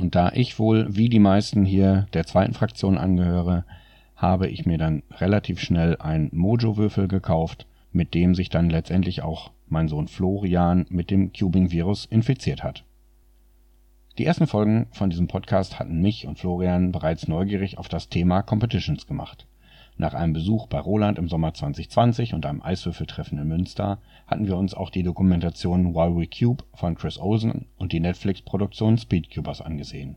Und 0.01 0.15
da 0.15 0.33
ich 0.33 0.59
wohl 0.59 0.97
wie 0.97 1.11
die 1.11 1.19
meisten 1.19 1.67
hier 1.67 2.07
der 2.15 2.25
zweiten 2.25 2.55
Fraktion 2.55 2.97
angehöre, 2.97 3.67
habe 4.17 4.49
ich 4.49 4.65
mir 4.65 4.79
dann 4.79 5.03
relativ 5.19 5.61
schnell 5.61 5.97
einen 5.99 6.31
Mojo-Würfel 6.33 7.07
gekauft, 7.07 7.67
mit 7.93 8.15
dem 8.15 8.35
sich 8.35 8.49
dann 8.49 8.71
letztendlich 8.71 9.21
auch 9.21 9.51
mein 9.69 9.89
Sohn 9.89 10.09
Florian 10.09 10.87
mit 10.89 11.11
dem 11.11 11.35
Cubing-Virus 11.35 12.07
infiziert 12.07 12.63
hat. 12.63 12.83
Die 14.17 14.25
ersten 14.25 14.47
Folgen 14.47 14.87
von 14.91 15.11
diesem 15.11 15.29
Podcast 15.29 15.79
hatten 15.79 16.01
mich 16.01 16.27
und 16.27 16.39
Florian 16.39 16.93
bereits 16.93 17.29
neugierig 17.29 17.77
auf 17.77 17.91
das 17.91 18.09
Thema 18.09 18.41
Competitions 18.41 19.07
gemacht. 19.07 19.47
Nach 20.01 20.15
einem 20.15 20.33
Besuch 20.33 20.67
bei 20.67 20.79
Roland 20.79 21.19
im 21.19 21.29
Sommer 21.29 21.53
2020 21.53 22.33
und 22.33 22.47
einem 22.47 22.63
Eiswürfeltreffen 22.63 23.37
in 23.37 23.47
Münster 23.47 23.99
hatten 24.27 24.47
wir 24.47 24.57
uns 24.57 24.73
auch 24.73 24.89
die 24.89 25.03
Dokumentation 25.03 25.95
While 25.95 26.17
We 26.17 26.27
Cube 26.27 26.65
von 26.73 26.95
Chris 26.95 27.19
Olsen 27.19 27.67
und 27.77 27.93
die 27.93 28.01
Netflix-Produktion 28.01 28.97
Speedcubers 28.97 29.61
angesehen. 29.61 30.17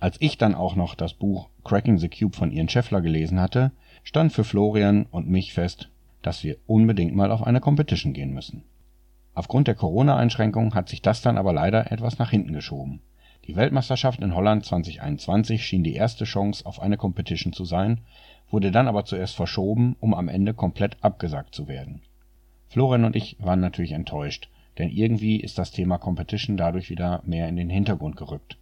Als 0.00 0.16
ich 0.20 0.38
dann 0.38 0.54
auch 0.54 0.76
noch 0.76 0.94
das 0.94 1.12
Buch 1.12 1.50
Cracking 1.62 1.98
the 1.98 2.08
Cube 2.08 2.34
von 2.34 2.52
Ian 2.52 2.70
Scheffler 2.70 3.02
gelesen 3.02 3.38
hatte, 3.38 3.72
stand 4.02 4.32
für 4.32 4.44
Florian 4.44 5.04
und 5.10 5.28
mich 5.28 5.52
fest, 5.52 5.90
dass 6.22 6.42
wir 6.42 6.56
unbedingt 6.66 7.14
mal 7.14 7.32
auf 7.32 7.42
eine 7.42 7.60
Competition 7.60 8.14
gehen 8.14 8.32
müssen. 8.32 8.64
Aufgrund 9.34 9.68
der 9.68 9.74
Corona-Einschränkungen 9.74 10.72
hat 10.72 10.88
sich 10.88 11.02
das 11.02 11.20
dann 11.20 11.36
aber 11.36 11.52
leider 11.52 11.92
etwas 11.92 12.18
nach 12.18 12.30
hinten 12.30 12.54
geschoben. 12.54 13.02
Die 13.46 13.56
Weltmeisterschaft 13.56 14.20
in 14.20 14.34
Holland 14.34 14.64
2021 14.64 15.64
schien 15.64 15.82
die 15.82 15.94
erste 15.94 16.24
Chance 16.24 16.64
auf 16.66 16.80
eine 16.80 16.96
Competition 16.96 17.52
zu 17.52 17.64
sein 17.64 18.00
wurde 18.50 18.70
dann 18.70 18.88
aber 18.88 19.04
zuerst 19.04 19.36
verschoben, 19.36 19.96
um 20.00 20.14
am 20.14 20.28
Ende 20.28 20.54
komplett 20.54 20.96
abgesagt 21.02 21.54
zu 21.54 21.68
werden. 21.68 22.02
Florian 22.68 23.04
und 23.04 23.16
ich 23.16 23.36
waren 23.40 23.60
natürlich 23.60 23.92
enttäuscht, 23.92 24.48
denn 24.78 24.90
irgendwie 24.90 25.36
ist 25.40 25.58
das 25.58 25.70
Thema 25.70 25.98
Competition 25.98 26.56
dadurch 26.56 26.90
wieder 26.90 27.22
mehr 27.24 27.48
in 27.48 27.56
den 27.56 27.70
Hintergrund 27.70 28.16
gerückt. 28.16 28.56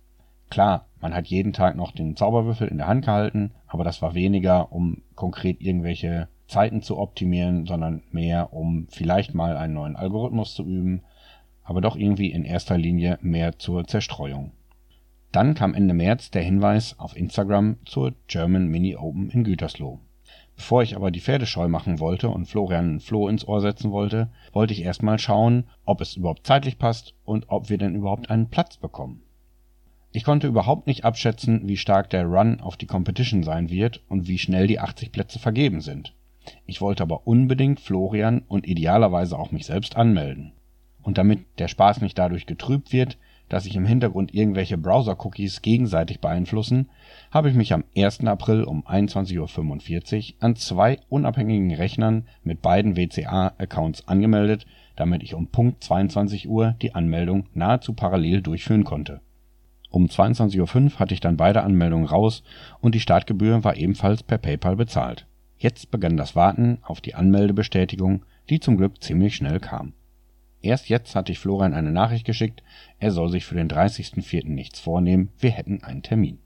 Klar, 0.51 0.87
man 1.01 1.15
hat 1.15 1.27
jeden 1.27 1.53
Tag 1.53 1.77
noch 1.77 1.93
den 1.93 2.17
Zauberwürfel 2.17 2.69
in 2.69 2.79
der 2.79 2.87
Hand 2.87 3.05
gehalten, 3.05 3.53
aber 3.67 3.85
das 3.85 4.01
war 4.01 4.15
weniger, 4.15 4.73
um 4.73 5.03
konkret 5.15 5.61
irgendwelche 5.61 6.29
Zeiten 6.47 6.81
zu 6.81 6.97
optimieren, 6.99 7.67
sondern 7.67 8.03
mehr, 8.11 8.55
um 8.55 8.87
vielleicht 8.91 9.35
mal 9.35 9.59
einen 9.59 9.75
neuen 9.75 9.97
Algorithmus 9.97 10.55
zu 10.55 10.65
üben, 10.65 11.03
aber 11.63 11.83
doch 11.83 11.97
irgendwie 11.97 12.33
in 12.33 12.45
erster 12.45 12.79
Linie 12.79 13.19
mehr 13.21 13.59
zur 13.59 13.87
Zerstreuung. 13.87 14.53
Dann 15.33 15.55
kam 15.55 15.75
Ende 15.75 15.95
März 15.95 16.31
der 16.31 16.43
Hinweis 16.43 16.99
auf 16.99 17.17
Instagram 17.17 17.77
zur 17.85 18.15
German 18.29 18.69
Mini 18.69 18.97
Open 18.97 19.31
in 19.31 19.45
Gütersloh. 19.45 20.01
Bevor 20.57 20.83
ich 20.83 20.97
aber 20.97 21.11
die 21.11 21.21
Pferde 21.21 21.47
scheu 21.47 21.69
machen 21.69 22.01
wollte 22.01 22.31
und 22.31 22.47
Florian 22.47 22.97
ein 22.97 23.01
Floh 23.01 23.29
ins 23.29 23.47
Ohr 23.47 23.61
setzen 23.61 23.93
wollte, 23.93 24.31
wollte 24.53 24.73
ich 24.73 24.83
erst 24.83 25.03
mal 25.03 25.19
schauen, 25.19 25.65
ob 25.85 26.01
es 26.01 26.17
überhaupt 26.17 26.47
zeitlich 26.47 26.79
passt 26.79 27.15
und 27.25 27.49
ob 27.49 27.71
wir 27.71 27.79
denn 27.79 27.95
überhaupt 27.95 28.31
einen 28.31 28.49
Platz 28.49 28.77
bekommen. 28.77 29.23
Ich 30.11 30.25
konnte 30.25 30.47
überhaupt 30.47 30.87
nicht 30.87 31.05
abschätzen, 31.05 31.69
wie 31.69 31.77
stark 31.77 32.11
der 32.11 32.25
Run 32.25 32.61
auf 32.61 32.77
die 32.77 32.87
Competition 32.87 33.43
sein 33.43 33.71
wird 33.71 34.03
und 34.09 34.27
wie 34.27 34.39
schnell 34.39 34.67
die 34.67 34.81
80 34.81 35.13
Plätze 35.13 35.39
vergeben 35.39 35.81
sind. 35.81 36.15
Ich 36.67 36.81
wollte 36.81 37.03
aber 37.03 37.27
unbedingt 37.27 37.79
Florian 37.79 38.43
und 38.49 38.67
idealerweise 38.67 39.39
auch 39.39 39.53
mich 39.53 39.67
selbst 39.67 39.97
anmelden. 39.97 40.55
Und 41.03 41.19
damit 41.19 41.41
der 41.59 41.69
Spaß 41.69 42.01
nicht 42.01 42.19
dadurch 42.19 42.47
getrübt 42.47 42.93
wird, 42.93 43.19
dass 43.49 43.65
sich 43.65 43.77
im 43.77 43.87
Hintergrund 43.87 44.35
irgendwelche 44.35 44.79
Browser-Cookies 44.79 45.63
gegenseitig 45.63 46.21
beeinflussen, 46.21 46.89
habe 47.31 47.49
ich 47.49 47.55
mich 47.55 47.73
am 47.73 47.85
1. 47.97 48.27
April 48.27 48.65
um 48.65 48.87
21:45 48.87 50.35
Uhr 50.35 50.37
an 50.41 50.57
zwei 50.57 50.99
unabhängigen 51.09 51.75
Rechnern 51.75 52.27
mit 52.43 52.63
beiden 52.63 52.97
WCA-Accounts 52.97 54.07
angemeldet, 54.09 54.67
damit 54.97 55.23
ich 55.23 55.35
um 55.35 55.49
Punkt 55.49 55.83
22 55.83 56.49
Uhr 56.49 56.75
die 56.83 56.95
Anmeldung 56.95 57.47
nahezu 57.55 57.93
parallel 57.93 58.43
durchführen 58.43 58.85
konnte. 58.85 59.21
Um 59.91 60.07
22:05 60.07 60.95
Uhr 60.95 61.01
hatte 61.01 61.15
ich 61.15 61.21
dann 61.21 61.37
beide 61.37 61.63
Anmeldungen 61.63 62.07
raus 62.07 62.43
und 62.81 62.95
die 62.95 63.01
Startgebühr 63.01 63.65
war 63.65 63.77
ebenfalls 63.77 64.23
per 64.23 64.39
PayPal 64.39 64.77
bezahlt. 64.77 65.27
Jetzt 65.57 65.91
begann 65.91 66.17
das 66.17 66.37
Warten 66.37 66.79
auf 66.83 67.01
die 67.01 67.15
Anmeldebestätigung, 67.15 68.25
die 68.51 68.61
zum 68.61 68.77
Glück 68.77 69.03
ziemlich 69.03 69.35
schnell 69.35 69.61
kam 69.61 69.95
Erst 70.61 70.89
jetzt 70.89 71.15
hatte 71.15 71.33
ich 71.33 71.39
Florian 71.39 71.75
eine 71.75 71.93
Nachricht 71.93 72.25
geschickt, 72.25 72.63
er 72.99 73.13
soll 73.13 73.31
sich 73.31 73.45
für 73.45 73.55
den 73.55 73.69
30.04. 73.69 74.49
nichts 74.49 74.81
vornehmen, 74.81 75.31
wir 75.39 75.51
hätten 75.51 75.85
einen 75.85 76.03
Termin. 76.03 76.39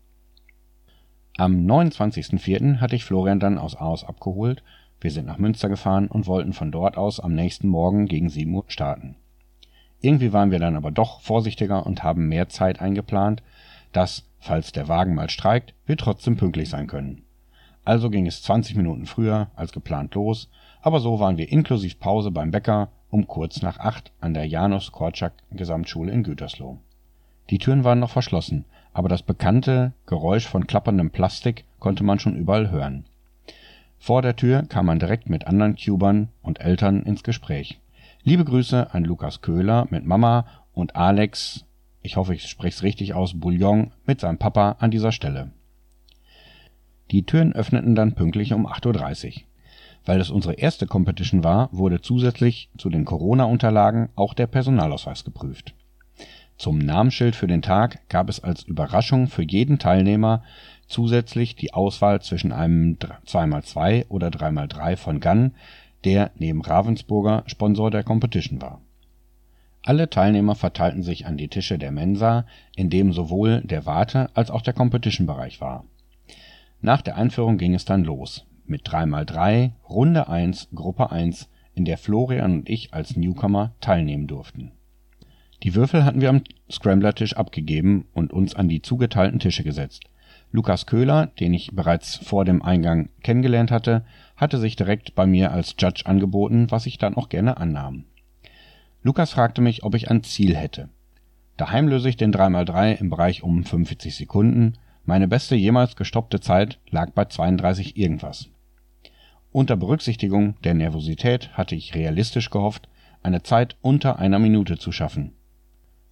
Am 1.38 1.66
29.04. 1.66 2.78
hatte 2.78 2.94
ich 2.94 3.04
Florian 3.04 3.40
dann 3.40 3.56
aus 3.56 3.74
Aarhus 3.74 4.04
abgeholt, 4.04 4.62
wir 5.00 5.10
sind 5.10 5.26
nach 5.26 5.38
Münster 5.38 5.68
gefahren 5.68 6.08
und 6.08 6.26
wollten 6.26 6.52
von 6.52 6.70
dort 6.70 6.96
aus 6.96 7.20
am 7.20 7.34
nächsten 7.34 7.68
Morgen 7.68 8.06
gegen 8.06 8.28
7 8.28 8.54
Uhr 8.54 8.64
starten. 8.68 9.16
Irgendwie 10.00 10.32
waren 10.32 10.50
wir 10.50 10.58
dann 10.58 10.76
aber 10.76 10.90
doch 10.90 11.20
vorsichtiger 11.20 11.86
und 11.86 12.02
haben 12.02 12.28
mehr 12.28 12.48
Zeit 12.48 12.80
eingeplant, 12.80 13.42
dass, 13.92 14.28
falls 14.38 14.72
der 14.72 14.88
Wagen 14.88 15.14
mal 15.14 15.30
streikt, 15.30 15.74
wir 15.86 15.96
trotzdem 15.96 16.36
pünktlich 16.36 16.68
sein 16.68 16.86
können. 16.86 17.22
Also 17.84 18.10
ging 18.10 18.26
es 18.26 18.42
20 18.42 18.76
Minuten 18.76 19.06
früher 19.06 19.50
als 19.56 19.72
geplant 19.72 20.14
los, 20.14 20.50
aber 20.82 21.00
so 21.00 21.18
waren 21.18 21.36
wir 21.36 21.50
inklusive 21.50 21.96
Pause 21.96 22.30
beim 22.30 22.50
Bäcker 22.50 22.90
um 23.12 23.26
kurz 23.26 23.60
nach 23.60 23.78
acht 23.78 24.10
an 24.20 24.32
der 24.32 24.46
Janus 24.46 24.90
Korczak 24.90 25.34
Gesamtschule 25.50 26.10
in 26.10 26.22
Gütersloh. 26.22 26.78
Die 27.50 27.58
Türen 27.58 27.84
waren 27.84 28.00
noch 28.00 28.10
verschlossen, 28.10 28.64
aber 28.94 29.10
das 29.10 29.22
bekannte 29.22 29.92
Geräusch 30.06 30.46
von 30.46 30.66
klapperndem 30.66 31.10
Plastik 31.10 31.64
konnte 31.78 32.04
man 32.04 32.18
schon 32.18 32.36
überall 32.36 32.70
hören. 32.70 33.04
Vor 33.98 34.22
der 34.22 34.34
Tür 34.34 34.62
kam 34.62 34.86
man 34.86 34.98
direkt 34.98 35.28
mit 35.28 35.46
anderen 35.46 35.76
Cubern 35.76 36.28
und 36.42 36.60
Eltern 36.60 37.02
ins 37.02 37.22
Gespräch. 37.22 37.78
Liebe 38.24 38.46
Grüße 38.46 38.94
an 38.94 39.04
Lukas 39.04 39.42
Köhler 39.42 39.86
mit 39.90 40.06
Mama 40.06 40.46
und 40.72 40.96
Alex, 40.96 41.66
ich 42.00 42.16
hoffe, 42.16 42.34
ich 42.34 42.48
spreche 42.48 42.76
es 42.76 42.82
richtig 42.82 43.12
aus, 43.12 43.38
Bouillon 43.38 43.92
mit 44.06 44.20
seinem 44.20 44.38
Papa 44.38 44.76
an 44.78 44.90
dieser 44.90 45.12
Stelle. 45.12 45.50
Die 47.10 47.24
Türen 47.24 47.52
öffneten 47.52 47.94
dann 47.94 48.14
pünktlich 48.14 48.54
um 48.54 48.66
8.30 48.66 49.26
Uhr. 49.26 49.42
Weil 50.04 50.20
es 50.20 50.30
unsere 50.30 50.54
erste 50.54 50.86
Competition 50.86 51.44
war, 51.44 51.68
wurde 51.72 52.00
zusätzlich 52.00 52.68
zu 52.76 52.90
den 52.90 53.04
Corona-Unterlagen 53.04 54.08
auch 54.16 54.34
der 54.34 54.48
Personalausweis 54.48 55.24
geprüft. 55.24 55.74
Zum 56.58 56.78
Namensschild 56.78 57.34
für 57.34 57.46
den 57.46 57.62
Tag 57.62 58.08
gab 58.08 58.28
es 58.28 58.42
als 58.42 58.64
Überraschung 58.64 59.28
für 59.28 59.42
jeden 59.42 59.78
Teilnehmer 59.78 60.42
zusätzlich 60.86 61.56
die 61.56 61.72
Auswahl 61.72 62.20
zwischen 62.20 62.52
einem 62.52 62.98
2x2 63.26 64.06
oder 64.08 64.28
3x3 64.28 64.96
von 64.96 65.20
Gunn, 65.20 65.52
der 66.04 66.30
neben 66.36 66.62
Ravensburger 66.62 67.44
Sponsor 67.46 67.90
der 67.90 68.04
Competition 68.04 68.60
war. 68.60 68.80
Alle 69.84 70.10
Teilnehmer 70.10 70.54
verteilten 70.54 71.02
sich 71.02 71.26
an 71.26 71.36
die 71.36 71.48
Tische 71.48 71.78
der 71.78 71.90
Mensa, 71.90 72.44
in 72.76 72.90
dem 72.90 73.12
sowohl 73.12 73.62
der 73.62 73.86
Warte 73.86 74.30
als 74.34 74.50
auch 74.50 74.62
der 74.62 74.74
Competition-Bereich 74.74 75.60
war. 75.60 75.84
Nach 76.80 77.02
der 77.02 77.16
Einführung 77.16 77.58
ging 77.58 77.74
es 77.74 77.84
dann 77.84 78.04
los 78.04 78.44
mit 78.66 78.86
3x3 78.86 79.72
Runde 79.88 80.28
1 80.28 80.68
Gruppe 80.74 81.10
1, 81.10 81.48
in 81.74 81.84
der 81.84 81.98
Florian 81.98 82.52
und 82.52 82.68
ich 82.68 82.92
als 82.92 83.16
Newcomer 83.16 83.72
teilnehmen 83.80 84.26
durften. 84.26 84.72
Die 85.62 85.74
Würfel 85.74 86.04
hatten 86.04 86.20
wir 86.20 86.28
am 86.28 86.42
Scrambler-Tisch 86.70 87.36
abgegeben 87.36 88.06
und 88.12 88.32
uns 88.32 88.54
an 88.54 88.68
die 88.68 88.82
zugeteilten 88.82 89.38
Tische 89.38 89.62
gesetzt. 89.62 90.04
Lukas 90.50 90.86
Köhler, 90.86 91.26
den 91.40 91.54
ich 91.54 91.70
bereits 91.72 92.16
vor 92.16 92.44
dem 92.44 92.62
Eingang 92.62 93.08
kennengelernt 93.22 93.70
hatte, 93.70 94.04
hatte 94.36 94.58
sich 94.58 94.76
direkt 94.76 95.14
bei 95.14 95.24
mir 95.24 95.52
als 95.52 95.76
Judge 95.78 96.02
angeboten, 96.04 96.70
was 96.70 96.86
ich 96.86 96.98
dann 96.98 97.14
auch 97.14 97.28
gerne 97.28 97.56
annahm. 97.56 98.04
Lukas 99.02 99.32
fragte 99.32 99.62
mich, 99.62 99.82
ob 99.82 99.94
ich 99.94 100.10
ein 100.10 100.22
Ziel 100.22 100.54
hätte. 100.54 100.88
Daheim 101.56 101.88
löse 101.88 102.08
ich 102.08 102.16
den 102.16 102.32
3x3 102.32 102.98
im 102.98 103.08
Bereich 103.08 103.42
um 103.42 103.64
45 103.64 104.14
Sekunden. 104.14 104.74
Meine 105.04 105.26
beste 105.26 105.56
jemals 105.56 105.96
gestoppte 105.96 106.40
Zeit 106.40 106.78
lag 106.90 107.10
bei 107.10 107.24
32 107.24 107.96
irgendwas. 107.96 108.48
Unter 109.50 109.76
Berücksichtigung 109.76 110.54
der 110.62 110.74
Nervosität 110.74 111.50
hatte 111.54 111.74
ich 111.74 111.94
realistisch 111.94 112.50
gehofft, 112.50 112.88
eine 113.22 113.42
Zeit 113.42 113.76
unter 113.82 114.18
einer 114.18 114.38
Minute 114.38 114.78
zu 114.78 114.92
schaffen. 114.92 115.32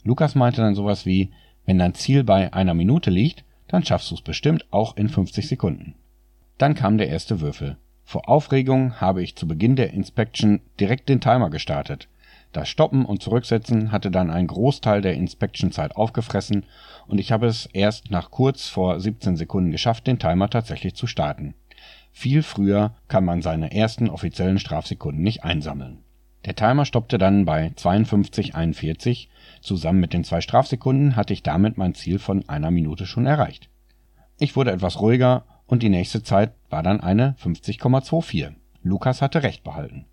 Lukas 0.02 0.34
meinte 0.34 0.60
dann 0.60 0.74
sowas 0.74 1.06
wie, 1.06 1.30
wenn 1.66 1.78
dein 1.78 1.94
Ziel 1.94 2.24
bei 2.24 2.52
einer 2.52 2.74
Minute 2.74 3.10
liegt, 3.10 3.44
dann 3.68 3.84
schaffst 3.84 4.10
du 4.10 4.16
es 4.16 4.22
bestimmt 4.22 4.66
auch 4.72 4.96
in 4.96 5.08
50 5.08 5.46
Sekunden. 5.46 5.94
Dann 6.58 6.74
kam 6.74 6.98
der 6.98 7.08
erste 7.08 7.40
Würfel. 7.40 7.76
Vor 8.04 8.28
Aufregung 8.28 9.00
habe 9.00 9.22
ich 9.22 9.36
zu 9.36 9.46
Beginn 9.46 9.76
der 9.76 9.92
Inspection 9.92 10.60
direkt 10.80 11.08
den 11.08 11.20
Timer 11.20 11.48
gestartet. 11.48 12.08
Das 12.52 12.68
Stoppen 12.68 13.04
und 13.04 13.22
Zurücksetzen 13.22 13.92
hatte 13.92 14.10
dann 14.10 14.30
einen 14.30 14.48
Großteil 14.48 15.02
der 15.02 15.14
Inspection-Zeit 15.14 15.96
aufgefressen 15.96 16.66
und 17.06 17.18
ich 17.18 17.30
habe 17.30 17.46
es 17.46 17.66
erst 17.66 18.10
nach 18.10 18.30
kurz 18.30 18.66
vor 18.68 18.98
17 18.98 19.36
Sekunden 19.36 19.70
geschafft, 19.70 20.06
den 20.06 20.18
Timer 20.18 20.50
tatsächlich 20.50 20.94
zu 20.94 21.06
starten. 21.06 21.54
Viel 22.12 22.42
früher 22.42 22.94
kann 23.06 23.24
man 23.24 23.40
seine 23.40 23.72
ersten 23.72 24.10
offiziellen 24.10 24.58
Strafsekunden 24.58 25.22
nicht 25.22 25.44
einsammeln. 25.44 25.98
Der 26.44 26.56
Timer 26.56 26.84
stoppte 26.84 27.18
dann 27.18 27.44
bei 27.44 27.68
52,41. 27.76 29.28
Zusammen 29.60 30.00
mit 30.00 30.12
den 30.12 30.24
zwei 30.24 30.40
Strafsekunden 30.40 31.14
hatte 31.14 31.32
ich 31.32 31.42
damit 31.42 31.78
mein 31.78 31.94
Ziel 31.94 32.18
von 32.18 32.48
einer 32.48 32.70
Minute 32.70 33.06
schon 33.06 33.26
erreicht. 33.26 33.68
Ich 34.38 34.56
wurde 34.56 34.72
etwas 34.72 35.00
ruhiger 35.00 35.44
und 35.66 35.82
die 35.82 35.88
nächste 35.88 36.22
Zeit 36.22 36.52
war 36.68 36.82
dann 36.82 37.00
eine 37.00 37.36
50,24. 37.42 38.54
Lukas 38.82 39.22
hatte 39.22 39.42
recht 39.42 39.62
behalten. 39.62 40.06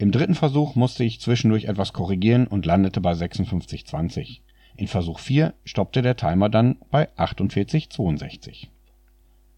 Im 0.00 0.12
dritten 0.12 0.34
Versuch 0.34 0.76
musste 0.76 1.04
ich 1.04 1.20
zwischendurch 1.20 1.66
etwas 1.66 1.92
korrigieren 1.92 2.46
und 2.46 2.64
landete 2.64 3.02
bei 3.02 3.12
56,20. 3.12 4.38
In 4.74 4.86
Versuch 4.86 5.18
4 5.18 5.52
stoppte 5.66 6.00
der 6.00 6.16
Timer 6.16 6.48
dann 6.48 6.78
bei 6.90 7.10
48,62. 7.18 8.68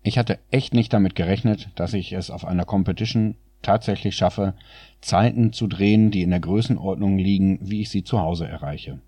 Ich 0.02 0.18
hatte 0.18 0.40
echt 0.50 0.75
nicht 0.75 0.92
damit 0.92 1.14
gerechnet, 1.14 1.70
dass 1.76 1.94
ich 1.94 2.12
es 2.12 2.28
auf 2.28 2.44
einer 2.44 2.64
Competition 2.64 3.37
tatsächlich 3.62 4.16
schaffe, 4.16 4.54
Zeiten 5.00 5.52
zu 5.52 5.68
drehen, 5.68 6.11
die 6.11 6.22
in 6.22 6.30
der 6.30 6.40
Größenordnung 6.40 7.18
liegen, 7.18 7.61
wie 7.62 7.82
ich 7.82 7.90
sie 7.90 8.02
zu 8.02 8.18
Hause 8.18 8.49
erreiche. 8.49 8.99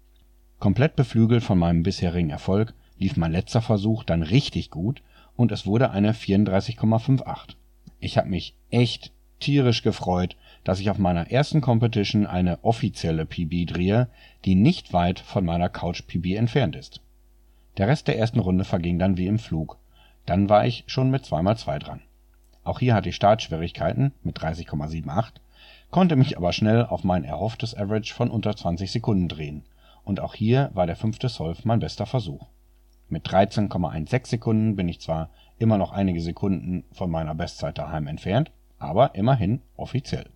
Komplett 0.61 0.95
beflügelt 0.95 1.43
von 1.43 1.59
meinem 1.59 1.83
bisherigen 1.83 2.31
Erfolg 2.31 2.75
lief 2.97 3.17
mein 3.17 3.33
letzter 3.33 3.61
Versuch 3.61 4.05
dann 4.05 4.23
richtig 4.23 4.71
gut 4.71 5.03
und 5.35 5.51
es 5.51 5.67
wurde 5.67 5.91
eine 5.91 6.13
34,58. 6.13 7.57
Ich 7.99 8.19
habe 8.19 8.29
mich 8.29 8.55
echt 8.71 9.11
tierisch 9.41 9.83
gefreut, 9.83 10.37
dass 10.65 10.81
ich 10.81 10.91
auf 10.91 10.99
meiner 10.99 11.31
ersten 11.31 11.61
Competition 11.61 12.27
eine 12.27 12.65
offizielle 12.65 13.27
PB 13.27 13.67
drehe, 13.67 14.09
die 14.45 14.55
nicht 14.55 14.93
weit 14.93 15.21
von 15.21 15.45
meiner 15.45 15.69
Couch 15.69 16.03
PB 16.07 16.35
entfernt 16.37 16.75
ist. 16.75 17.01
Der 17.77 17.89
Rest 17.89 18.09
der 18.09 18.19
ersten 18.19 18.41
Runde 18.41 18.65
verging 18.65 18.99
dann 18.99 19.17
wie 19.17 19.27
im 19.27 19.39
Flug. 19.39 19.79
Dann 20.27 20.49
war 20.49 20.67
ich 20.67 20.85
schon 20.87 21.11
mit 21.11 21.25
2x2 21.25 21.79
dran. 21.79 22.01
Auch 22.63 22.79
hier 22.79 22.95
hatte 22.95 23.11
ich 23.11 23.17
Startschwierigkeiten 23.17 24.13
mit 24.23 24.39
30,78, 24.39 25.33
konnte 25.91 26.17
mich 26.17 26.37
aber 26.37 26.53
schnell 26.53 26.85
auf 26.87 27.05
mein 27.05 27.25
erhofftes 27.25 27.77
Average 27.77 28.15
von 28.15 28.31
unter 28.31 28.57
20 28.57 28.91
Sekunden 28.91 29.29
drehen 29.29 29.65
und 30.05 30.21
auch 30.21 30.35
hier 30.35 30.71
war 30.75 30.87
der 30.87 30.97
fünfte 30.97 31.29
Solve 31.29 31.61
mein 31.65 31.81
bester 31.81 32.07
Versuch. 32.07 32.47
Mit 33.09 33.27
13,16 33.27 34.27
Sekunden 34.27 34.77
bin 34.77 34.89
ich 34.89 35.01
zwar 35.01 35.31
immer 35.59 35.79
noch 35.79 35.93
einige 35.93 36.21
Sekunden 36.21 36.85
von 36.93 37.11
meiner 37.11 37.35
Bestzeit 37.35 37.79
daheim 37.79 38.07
entfernt, 38.07 38.51
aber 38.79 39.15
immerhin 39.15 39.61
offiziell. 39.77 40.27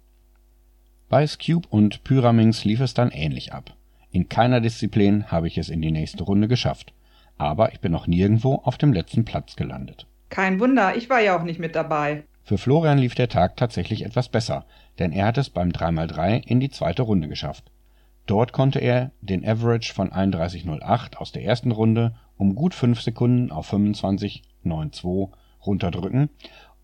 Bei 1.09 1.27
Scube 1.27 1.67
und 1.71 2.05
Pyraminx 2.05 2.67
lief 2.67 2.81
es 2.81 2.93
dann 2.93 3.11
ähnlich 3.11 3.55
ab. 3.55 3.75
In 4.11 4.29
keiner 4.29 4.61
Disziplin 4.61 5.25
habe 5.29 5.47
ich 5.47 5.57
es 5.57 5.71
in 5.71 5.81
die 5.81 5.91
nächste 5.91 6.23
Runde 6.23 6.49
geschafft, 6.49 6.93
aber 7.39 7.73
ich 7.73 7.81
bin 7.81 7.93
noch 7.93 8.07
nirgendwo 8.07 8.57
auf 8.57 8.77
dem 8.77 8.93
letzten 8.93 9.25
Platz 9.25 9.57
gelandet. 9.57 10.07
Kein 10.29 10.61
Wunder, 10.61 10.97
ich 10.97 11.09
war 11.09 11.21
ja 11.21 11.39
auch 11.39 11.45
nicht 11.45 11.61
mit 11.61 11.75
dabei. 11.75 12.25
Für 12.45 12.59
Florian 12.59 12.99
lief 12.99 13.15
der 13.15 13.31
Tag 13.31 13.57
tatsächlich 13.57 14.05
etwas 14.05 14.29
besser, 14.29 14.67
denn 14.99 15.13
er 15.13 15.27
hat 15.27 15.39
es 15.39 15.49
beim 15.49 15.71
3x3 15.71 16.47
in 16.47 16.61
die 16.61 16.69
zweite 16.69 17.03
Runde 17.03 17.29
geschafft. 17.29 17.71
Dort 18.27 18.53
konnte 18.53 18.79
er 18.79 19.11
den 19.23 19.49
Average 19.49 19.95
von 19.95 20.11
31,08 20.11 21.17
aus 21.17 21.33
der 21.33 21.43
ersten 21.43 21.71
Runde 21.71 22.17
um 22.37 22.55
gut 22.55 22.75
5 22.75 23.01
Sekunden 23.01 23.51
auf 23.51 23.73
25,92 23.73 25.31
runterdrücken 25.65 26.29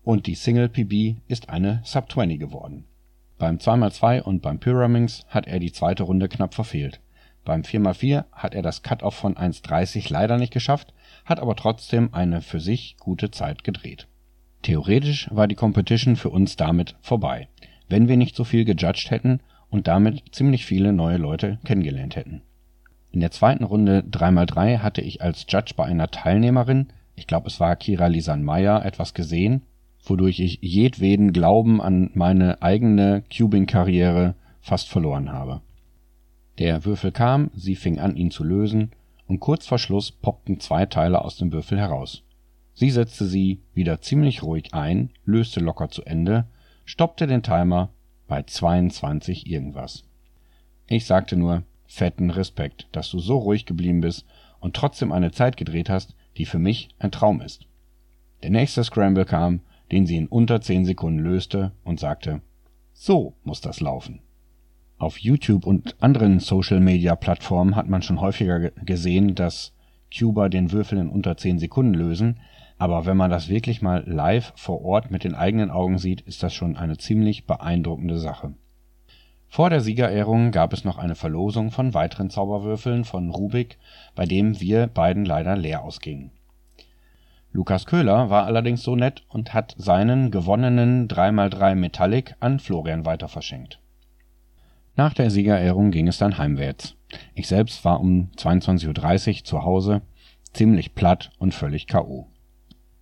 und 0.03 0.25
die 0.25 0.33
Single 0.33 0.69
PB 0.69 1.17
ist 1.27 1.49
eine 1.49 1.81
Sub 1.83 2.11
20 2.11 2.39
geworden. 2.39 2.85
Beim 3.37 3.57
2x2 3.57 4.21
und 4.21 4.41
beim 4.41 4.59
Pyraminx 4.59 5.25
hat 5.27 5.47
er 5.47 5.59
die 5.59 5.71
zweite 5.71 6.03
Runde 6.03 6.29
knapp 6.29 6.53
verfehlt. 6.53 7.01
Beim 7.43 7.61
4x4 7.61 8.25
hat 8.31 8.55
er 8.55 8.61
das 8.61 8.81
Cut-Off 8.81 9.13
von 9.13 9.35
1,30 9.35 10.11
leider 10.11 10.37
nicht 10.37 10.53
geschafft, 10.53 10.93
hat 11.25 11.39
aber 11.39 11.55
trotzdem 11.55 12.13
eine 12.13 12.41
für 12.41 12.59
sich 12.59 12.95
gute 12.99 13.31
Zeit 13.31 13.63
gedreht. 13.63 14.07
Theoretisch 14.63 15.29
war 15.31 15.47
die 15.47 15.55
Competition 15.55 16.15
für 16.15 16.29
uns 16.29 16.55
damit 16.55 16.95
vorbei, 17.01 17.49
wenn 17.87 18.07
wir 18.07 18.17
nicht 18.17 18.35
so 18.35 18.43
viel 18.43 18.65
gejudged 18.65 19.11
hätten 19.11 19.41
und 19.69 19.87
damit 19.87 20.23
ziemlich 20.31 20.65
viele 20.65 20.91
neue 20.91 21.17
Leute 21.17 21.59
kennengelernt 21.65 22.15
hätten. 22.15 22.41
In 23.11 23.19
der 23.19 23.31
zweiten 23.31 23.63
Runde 23.63 24.03
3x3 24.09 24.79
hatte 24.79 25.01
ich 25.01 25.21
als 25.21 25.45
Judge 25.47 25.73
bei 25.75 25.85
einer 25.85 26.09
Teilnehmerin, 26.09 26.87
ich 27.15 27.27
glaube 27.27 27.47
es 27.47 27.59
war 27.59 27.75
Kira 27.75 28.07
Lisan 28.07 28.43
Meyer, 28.43 28.83
etwas 28.83 29.13
gesehen, 29.13 29.61
wodurch 30.09 30.39
ich 30.39 30.59
jedweden 30.61 31.33
Glauben 31.33 31.81
an 31.81 32.11
meine 32.13 32.61
eigene 32.61 33.23
Cubing-Karriere 33.35 34.35
fast 34.61 34.89
verloren 34.89 35.31
habe. 35.31 35.61
Der 36.57 36.85
Würfel 36.85 37.11
kam, 37.11 37.51
sie 37.55 37.75
fing 37.75 37.99
an, 37.99 38.15
ihn 38.15 38.31
zu 38.31 38.43
lösen, 38.43 38.91
und 39.27 39.39
kurz 39.39 39.65
vor 39.65 39.79
Schluss 39.79 40.11
poppten 40.11 40.59
zwei 40.59 40.85
Teile 40.85 41.23
aus 41.23 41.37
dem 41.37 41.51
Würfel 41.51 41.77
heraus. 41.77 42.23
Sie 42.73 42.91
setzte 42.91 43.25
sie 43.25 43.61
wieder 43.73 44.01
ziemlich 44.01 44.43
ruhig 44.43 44.73
ein, 44.73 45.09
löste 45.25 45.59
locker 45.59 45.89
zu 45.89 46.03
Ende, 46.03 46.45
stoppte 46.83 47.25
den 47.25 47.41
Timer 47.41 47.89
bei 48.27 48.43
22 48.43 49.47
irgendwas. 49.47 50.03
Ich 50.87 51.05
sagte 51.05 51.35
nur, 51.35 51.63
fetten 51.87 52.29
Respekt, 52.29 52.87
dass 52.91 53.09
du 53.09 53.19
so 53.19 53.37
ruhig 53.37 53.65
geblieben 53.65 54.01
bist 54.01 54.25
und 54.59 54.75
trotzdem 54.75 55.11
eine 55.11 55.31
Zeit 55.31 55.57
gedreht 55.57 55.89
hast, 55.89 56.15
die 56.37 56.45
für 56.45 56.59
mich 56.59 56.89
ein 56.99 57.11
Traum 57.11 57.41
ist. 57.41 57.65
Der 58.43 58.49
nächste 58.49 58.83
Scramble 58.83 59.25
kam, 59.25 59.61
den 59.91 60.05
sie 60.05 60.17
in 60.17 60.27
unter 60.27 60.61
10 60.61 60.85
Sekunden 60.85 61.19
löste 61.19 61.71
und 61.83 61.99
sagte, 61.99 62.41
so 62.93 63.33
muss 63.43 63.61
das 63.61 63.81
laufen. 63.81 64.19
Auf 64.97 65.17
YouTube 65.17 65.67
und 65.67 65.95
anderen 66.01 66.39
Social-Media-Plattformen 66.39 67.75
hat 67.75 67.89
man 67.89 68.01
schon 68.01 68.21
häufiger 68.21 68.71
gesehen, 68.71 69.35
dass 69.35 69.73
Cuba 70.17 70.47
den 70.49 70.71
Würfel 70.71 70.97
in 70.99 71.09
unter 71.09 71.35
10 71.35 71.59
Sekunden 71.59 71.93
lösen, 71.93 72.39
aber 72.77 73.05
wenn 73.05 73.17
man 73.17 73.31
das 73.31 73.49
wirklich 73.49 73.81
mal 73.81 74.03
live 74.05 74.53
vor 74.55 74.83
Ort 74.83 75.11
mit 75.11 75.23
den 75.23 75.35
eigenen 75.35 75.71
Augen 75.71 75.97
sieht, 75.97 76.21
ist 76.21 76.43
das 76.43 76.53
schon 76.53 76.75
eine 76.77 76.97
ziemlich 76.97 77.45
beeindruckende 77.45 78.19
Sache. 78.19 78.53
Vor 79.47 79.69
der 79.69 79.79
Siegerehrung 79.79 80.51
gab 80.51 80.73
es 80.73 80.83
noch 80.83 80.97
eine 80.97 81.15
Verlosung 81.15 81.71
von 81.71 81.93
weiteren 81.93 82.29
Zauberwürfeln 82.29 83.05
von 83.05 83.29
Rubik, 83.29 83.77
bei 84.13 84.25
dem 84.25 84.59
wir 84.59 84.87
beiden 84.87 85.23
leider 85.23 85.55
leer 85.55 85.83
ausgingen. 85.83 86.31
Lukas 87.55 87.85
Köhler 87.85 88.29
war 88.29 88.45
allerdings 88.45 88.83
so 88.83 88.95
nett 88.95 89.23
und 89.29 89.53
hat 89.53 89.75
seinen 89.77 90.29
gewonnenen 90.29 91.07
3x3 91.07 91.75
Metallic 91.75 92.35
an 92.39 92.59
Florian 92.59 93.05
weiter 93.05 93.27
verschenkt 93.27 93.79
nach 94.95 95.13
der 95.13 95.29
Siegerehrung 95.29 95.91
ging 95.91 96.07
es 96.07 96.17
dann 96.17 96.37
heimwärts. 96.37 96.95
Ich 97.33 97.47
selbst 97.47 97.83
war 97.83 97.99
um 97.99 98.29
22:30 98.37 99.39
Uhr 99.39 99.43
zu 99.43 99.63
Hause, 99.63 100.01
ziemlich 100.53 100.95
platt 100.95 101.31
und 101.37 101.53
völlig 101.53 101.87
K.O. 101.87 102.27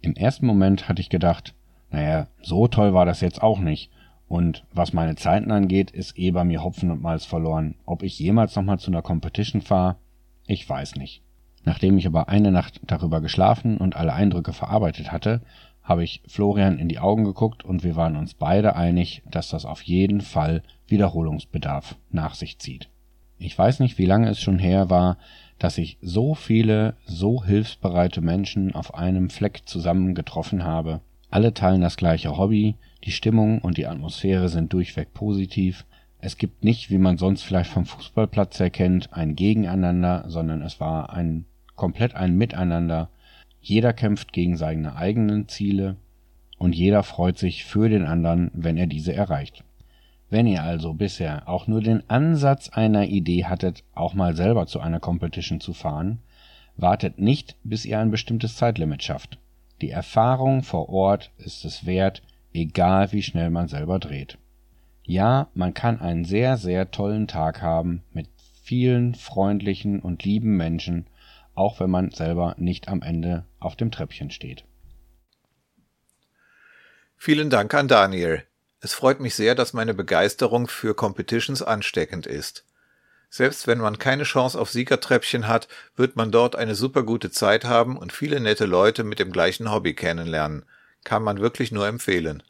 Im 0.01 0.15
ersten 0.15 0.45
Moment 0.45 0.89
hatte 0.89 1.01
ich 1.01 1.09
gedacht, 1.09 1.53
naja, 1.91 2.27
so 2.41 2.67
toll 2.67 2.93
war 2.93 3.05
das 3.05 3.21
jetzt 3.21 3.41
auch 3.41 3.59
nicht. 3.59 3.91
Und 4.27 4.65
was 4.73 4.93
meine 4.93 5.15
Zeiten 5.15 5.51
angeht, 5.51 5.91
ist 5.91 6.17
eh 6.17 6.31
bei 6.31 6.43
mir 6.43 6.63
Hopfen 6.63 6.89
und 6.89 7.01
Malz 7.01 7.25
verloren. 7.25 7.75
Ob 7.85 8.01
ich 8.01 8.17
jemals 8.17 8.55
nochmal 8.55 8.79
zu 8.79 8.89
einer 8.89 9.03
Competition 9.03 9.61
fahre, 9.61 9.97
ich 10.47 10.67
weiß 10.67 10.95
nicht. 10.95 11.21
Nachdem 11.65 11.97
ich 11.97 12.07
aber 12.07 12.29
eine 12.29 12.51
Nacht 12.51 12.81
darüber 12.85 13.21
geschlafen 13.21 13.77
und 13.77 13.95
alle 13.95 14.13
Eindrücke 14.13 14.53
verarbeitet 14.53 15.11
hatte, 15.11 15.41
habe 15.81 16.03
ich 16.03 16.21
Florian 16.27 16.79
in 16.79 16.87
die 16.87 16.99
Augen 16.99 17.25
geguckt 17.25 17.63
und 17.63 17.83
wir 17.83 17.95
waren 17.95 18.15
uns 18.15 18.33
beide 18.33 18.75
einig, 18.75 19.21
dass 19.29 19.49
das 19.49 19.65
auf 19.65 19.81
jeden 19.81 20.21
Fall 20.21 20.63
Wiederholungsbedarf 20.87 21.95
nach 22.09 22.35
sich 22.35 22.59
zieht. 22.59 22.89
Ich 23.37 23.57
weiß 23.57 23.79
nicht, 23.81 23.97
wie 23.97 24.05
lange 24.05 24.29
es 24.29 24.39
schon 24.39 24.59
her 24.59 24.89
war, 24.89 25.17
dass 25.59 25.77
ich 25.77 25.97
so 26.01 26.35
viele, 26.35 26.95
so 27.05 27.43
hilfsbereite 27.43 28.21
Menschen 28.21 28.73
auf 28.73 28.93
einem 28.95 29.29
Fleck 29.29 29.61
zusammen 29.65 30.15
getroffen 30.15 30.63
habe. 30.63 31.01
Alle 31.29 31.53
teilen 31.53 31.81
das 31.81 31.97
gleiche 31.97 32.37
Hobby, 32.37 32.75
die 33.03 33.11
Stimmung 33.11 33.59
und 33.59 33.77
die 33.77 33.87
Atmosphäre 33.87 34.49
sind 34.49 34.71
durchweg 34.71 35.13
positiv. 35.13 35.85
Es 36.19 36.37
gibt 36.37 36.63
nicht, 36.63 36.89
wie 36.89 36.97
man 36.97 37.17
sonst 37.17 37.43
vielleicht 37.43 37.69
vom 37.69 37.85
Fußballplatz 37.85 38.59
erkennt, 38.59 39.11
ein 39.11 39.35
Gegeneinander, 39.35 40.23
sondern 40.27 40.61
es 40.61 40.79
war 40.79 41.11
ein 41.11 41.45
komplett 41.75 42.15
ein 42.15 42.35
Miteinander. 42.35 43.09
Jeder 43.61 43.93
kämpft 43.93 44.33
gegen 44.33 44.57
seine 44.57 44.95
eigenen 44.95 45.47
Ziele 45.47 45.97
und 46.57 46.75
jeder 46.75 47.03
freut 47.03 47.37
sich 47.37 47.65
für 47.65 47.89
den 47.89 48.05
anderen, 48.05 48.51
wenn 48.53 48.77
er 48.77 48.87
diese 48.87 49.13
erreicht. 49.13 49.63
Wenn 50.29 50.47
ihr 50.47 50.63
also 50.63 50.93
bisher 50.93 51.47
auch 51.47 51.67
nur 51.67 51.81
den 51.81 52.09
Ansatz 52.09 52.69
einer 52.69 53.05
Idee 53.05 53.45
hattet, 53.45 53.83
auch 53.93 54.13
mal 54.13 54.35
selber 54.35 54.65
zu 54.65 54.79
einer 54.79 54.99
Competition 54.99 55.59
zu 55.59 55.73
fahren, 55.73 56.19
wartet 56.75 57.19
nicht, 57.19 57.55
bis 57.63 57.85
ihr 57.85 57.99
ein 57.99 58.11
bestimmtes 58.11 58.55
Zeitlimit 58.55 59.03
schafft. 59.03 59.37
Die 59.81 59.91
Erfahrung 59.91 60.63
vor 60.63 60.89
Ort 60.89 61.31
ist 61.37 61.65
es 61.65 61.85
wert, 61.85 62.23
egal 62.53 63.11
wie 63.11 63.21
schnell 63.21 63.49
man 63.49 63.67
selber 63.67 63.99
dreht. 63.99 64.37
Ja, 65.03 65.49
man 65.53 65.73
kann 65.73 65.99
einen 65.99 66.25
sehr, 66.25 66.57
sehr 66.57 66.89
tollen 66.89 67.27
Tag 67.27 67.61
haben 67.61 68.03
mit 68.13 68.27
vielen 68.63 69.13
freundlichen 69.15 69.99
und 69.99 70.23
lieben 70.23 70.55
Menschen, 70.55 71.05
auch 71.55 71.79
wenn 71.79 71.89
man 71.89 72.11
selber 72.11 72.55
nicht 72.57 72.87
am 72.87 73.01
Ende 73.01 73.45
auf 73.59 73.75
dem 73.75 73.91
Treppchen 73.91 74.31
steht. 74.31 74.65
Vielen 77.17 77.49
Dank 77.49 77.73
an 77.73 77.87
Daniel. 77.87 78.43
Es 78.81 78.93
freut 78.93 79.21
mich 79.21 79.35
sehr, 79.35 79.55
dass 79.55 79.71
meine 79.71 79.93
Begeisterung 79.93 80.67
für 80.67 80.93
Competitions 80.93 81.61
ansteckend 81.61 82.27
ist. 82.27 82.65
Selbst 83.29 83.65
wenn 83.65 83.79
man 83.79 83.97
keine 83.97 84.23
Chance 84.23 84.59
auf 84.59 84.69
Siegertreppchen 84.69 85.47
hat, 85.47 85.67
wird 85.95 86.15
man 86.15 86.31
dort 86.31 86.55
eine 86.55 86.75
super 86.75 87.03
gute 87.03 87.31
Zeit 87.31 87.65
haben 87.65 87.97
und 87.97 88.11
viele 88.11 88.39
nette 88.39 88.65
Leute 88.65 89.03
mit 89.03 89.19
dem 89.19 89.31
gleichen 89.31 89.71
Hobby 89.71 89.93
kennenlernen. 89.95 90.65
Kann 91.03 91.23
man 91.23 91.39
wirklich 91.39 91.71
nur 91.71 91.87
empfehlen. 91.87 92.43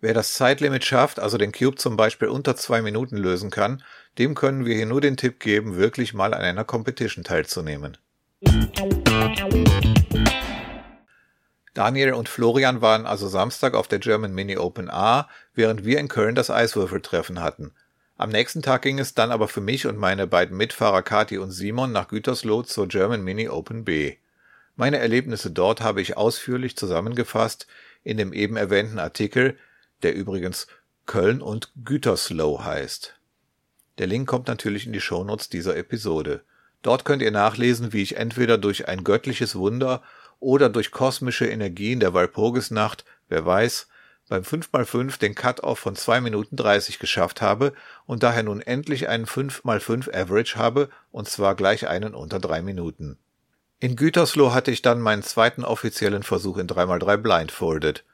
Wer 0.00 0.14
das 0.14 0.34
Zeitlimit 0.34 0.84
schafft, 0.84 1.20
also 1.20 1.36
den 1.36 1.52
Cube 1.52 1.76
zum 1.76 1.96
Beispiel 1.96 2.28
unter 2.28 2.56
zwei 2.56 2.80
Minuten 2.80 3.16
lösen 3.16 3.50
kann, 3.50 3.82
dem 4.18 4.34
können 4.34 4.64
wir 4.64 4.74
hier 4.74 4.86
nur 4.86 5.00
den 5.00 5.16
Tipp 5.16 5.38
geben, 5.38 5.76
wirklich 5.76 6.14
mal 6.14 6.32
an 6.32 6.42
einer 6.42 6.64
Competition 6.64 7.24
teilzunehmen. 7.24 7.98
Daniel 11.74 12.12
und 12.12 12.28
Florian 12.28 12.80
waren 12.80 13.06
also 13.06 13.28
Samstag 13.28 13.74
auf 13.74 13.88
der 13.88 13.98
German 13.98 14.34
Mini 14.34 14.56
Open 14.58 14.90
A, 14.90 15.28
während 15.54 15.84
wir 15.84 15.98
in 15.98 16.08
Köln 16.08 16.34
das 16.34 16.50
Eiswürfeltreffen 16.50 17.40
hatten. 17.40 17.72
Am 18.18 18.30
nächsten 18.30 18.62
Tag 18.62 18.82
ging 18.82 18.98
es 18.98 19.14
dann 19.14 19.30
aber 19.30 19.48
für 19.48 19.60
mich 19.60 19.86
und 19.86 19.96
meine 19.98 20.26
beiden 20.26 20.56
Mitfahrer 20.56 21.02
Kati 21.02 21.38
und 21.38 21.50
Simon 21.50 21.92
nach 21.92 22.08
Gütersloh 22.08 22.62
zur 22.62 22.88
German 22.88 23.24
Mini 23.24 23.48
Open 23.48 23.84
B. 23.84 24.16
Meine 24.76 24.98
Erlebnisse 24.98 25.50
dort 25.50 25.80
habe 25.80 26.00
ich 26.00 26.16
ausführlich 26.16 26.76
zusammengefasst 26.76 27.66
in 28.04 28.16
dem 28.16 28.32
eben 28.32 28.56
erwähnten 28.56 28.98
Artikel, 28.98 29.56
der 30.02 30.14
übrigens 30.14 30.66
Köln 31.06 31.40
und 31.40 31.72
Gütersloh 31.84 32.64
heißt. 32.64 33.18
Der 33.98 34.06
Link 34.06 34.28
kommt 34.28 34.48
natürlich 34.48 34.86
in 34.86 34.92
die 34.92 35.00
Shownotes 35.00 35.48
dieser 35.48 35.76
Episode. 35.76 36.42
Dort 36.82 37.04
könnt 37.04 37.22
ihr 37.22 37.30
nachlesen, 37.30 37.92
wie 37.92 38.02
ich 38.02 38.16
entweder 38.16 38.58
durch 38.58 38.88
ein 38.88 39.04
göttliches 39.04 39.54
Wunder 39.54 40.02
oder 40.40 40.68
durch 40.68 40.90
kosmische 40.90 41.46
Energien 41.46 42.00
der 42.00 42.12
Walpurgisnacht, 42.12 43.04
wer 43.28 43.46
weiß, 43.46 43.86
beim 44.28 44.42
5x5 44.42 45.18
den 45.18 45.34
Cut-Off 45.34 45.78
von 45.78 45.94
2 45.94 46.20
Minuten 46.20 46.56
30 46.56 46.98
geschafft 46.98 47.42
habe 47.42 47.72
und 48.06 48.22
daher 48.22 48.42
nun 48.42 48.60
endlich 48.60 49.08
einen 49.08 49.26
5x5 49.26 50.12
Average 50.14 50.56
habe 50.56 50.88
und 51.10 51.28
zwar 51.28 51.54
gleich 51.54 51.86
einen 51.86 52.14
unter 52.14 52.40
3 52.40 52.62
Minuten. 52.62 53.18
In 53.78 53.96
Gütersloh 53.96 54.52
hatte 54.52 54.70
ich 54.70 54.80
dann 54.80 55.00
meinen 55.00 55.22
zweiten 55.22 55.64
offiziellen 55.64 56.22
Versuch 56.22 56.56
in 56.56 56.68
3x3 56.68 57.16
blindfolded. 57.16 58.04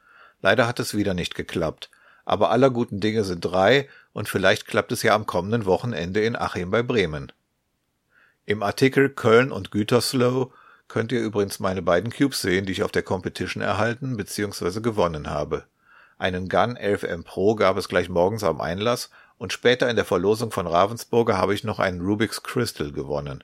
Leider 0.41 0.67
hat 0.67 0.79
es 0.79 0.95
wieder 0.95 1.13
nicht 1.13 1.35
geklappt. 1.35 1.89
Aber 2.25 2.51
aller 2.51 2.69
guten 2.69 2.99
Dinge 2.99 3.23
sind 3.23 3.41
drei 3.41 3.87
und 4.13 4.29
vielleicht 4.29 4.67
klappt 4.67 4.91
es 4.91 5.03
ja 5.03 5.15
am 5.15 5.25
kommenden 5.25 5.65
Wochenende 5.65 6.21
in 6.21 6.35
Achim 6.35 6.69
bei 6.69 6.83
Bremen. 6.83 7.31
Im 8.49 8.63
Artikel 8.63 9.09
Köln 9.09 9.51
und 9.51 9.69
Gütersloh 9.69 10.51
könnt 10.87 11.11
ihr 11.11 11.21
übrigens 11.21 11.59
meine 11.59 11.83
beiden 11.83 12.11
Cubes 12.11 12.41
sehen, 12.41 12.65
die 12.65 12.71
ich 12.71 12.81
auf 12.81 12.89
der 12.89 13.03
Competition 13.03 13.61
erhalten 13.61 14.17
bzw. 14.17 14.81
gewonnen 14.81 15.29
habe. 15.29 15.65
Einen 16.17 16.49
Gun 16.49 16.75
11M 16.75 17.23
Pro 17.23 17.53
gab 17.53 17.77
es 17.77 17.87
gleich 17.87 18.09
morgens 18.09 18.43
am 18.43 18.59
Einlass 18.59 19.11
und 19.37 19.53
später 19.53 19.87
in 19.87 19.97
der 19.97 20.03
Verlosung 20.03 20.49
von 20.49 20.65
Ravensburger 20.65 21.37
habe 21.37 21.53
ich 21.53 21.63
noch 21.63 21.77
einen 21.77 22.01
Rubik's 22.01 22.41
Crystal 22.41 22.91
gewonnen. 22.91 23.43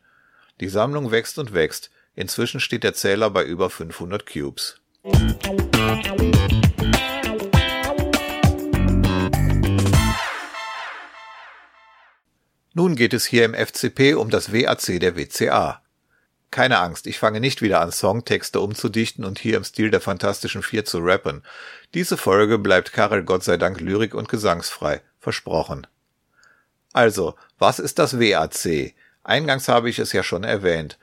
Die 0.59 0.69
Sammlung 0.69 1.11
wächst 1.11 1.37
und 1.37 1.53
wächst. 1.53 1.91
Inzwischen 2.15 2.59
steht 2.59 2.83
der 2.83 2.95
Zähler 2.95 3.29
bei 3.29 3.43
über 3.43 3.69
500 3.69 4.25
Cubes. 4.25 4.81
Nun 12.77 12.97
geht 12.97 13.13
es 13.13 13.25
hier 13.25 13.45
im 13.45 13.53
FCP 13.53 14.15
um 14.15 14.29
das 14.29 14.51
WAC 14.51 14.99
der 14.99 15.15
WCA. 15.15 15.81
Keine 16.51 16.79
Angst, 16.79 17.07
ich 17.07 17.17
fange 17.19 17.39
nicht 17.39 17.61
wieder 17.61 17.79
an, 17.79 17.93
Songtexte 17.93 18.59
umzudichten 18.59 19.23
und 19.23 19.39
hier 19.39 19.55
im 19.55 19.63
Stil 19.63 19.91
der 19.91 20.01
Fantastischen 20.01 20.61
Vier 20.61 20.83
zu 20.83 20.99
rappen. 20.99 21.43
Diese 21.93 22.17
Folge 22.17 22.59
bleibt 22.59 22.91
Karel 22.91 23.23
Gott 23.23 23.45
sei 23.45 23.55
Dank 23.55 23.79
lyrik- 23.79 24.13
und 24.13 24.27
gesangsfrei. 24.27 25.01
Versprochen. 25.21 25.87
Also, 26.91 27.35
was 27.57 27.79
ist 27.79 27.97
das 27.97 28.19
WAC? 28.19 28.93
Eingangs 29.23 29.69
habe 29.69 29.89
ich 29.89 29.97
es 29.97 30.11
ja 30.11 30.21
schon 30.21 30.43
erwähnt. 30.43 30.99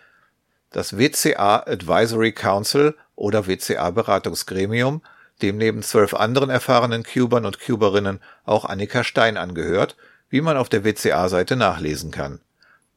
Das 0.73 0.99
WCA 0.99 1.61
Advisory 1.67 2.33
Council 2.33 2.95
oder 3.17 3.47
WCA 3.47 3.93
Beratungsgremium, 3.93 5.01
dem 5.41 5.57
neben 5.57 5.83
zwölf 5.83 6.13
anderen 6.13 6.51
erfahrenen 6.51 7.03
Cubern 7.03 7.47
und 7.47 7.61
Cuberinnen 7.61 8.21
auch 8.45 8.67
Annika 8.67 9.05
Stein 9.05 9.39
angehört, 9.39 9.97
wie 10.33 10.41
man 10.41 10.57
auf 10.57 10.71
der 10.71 10.83
WCA-Seite 10.83 11.57
nachlesen 11.57 12.11
kann. 12.11 12.41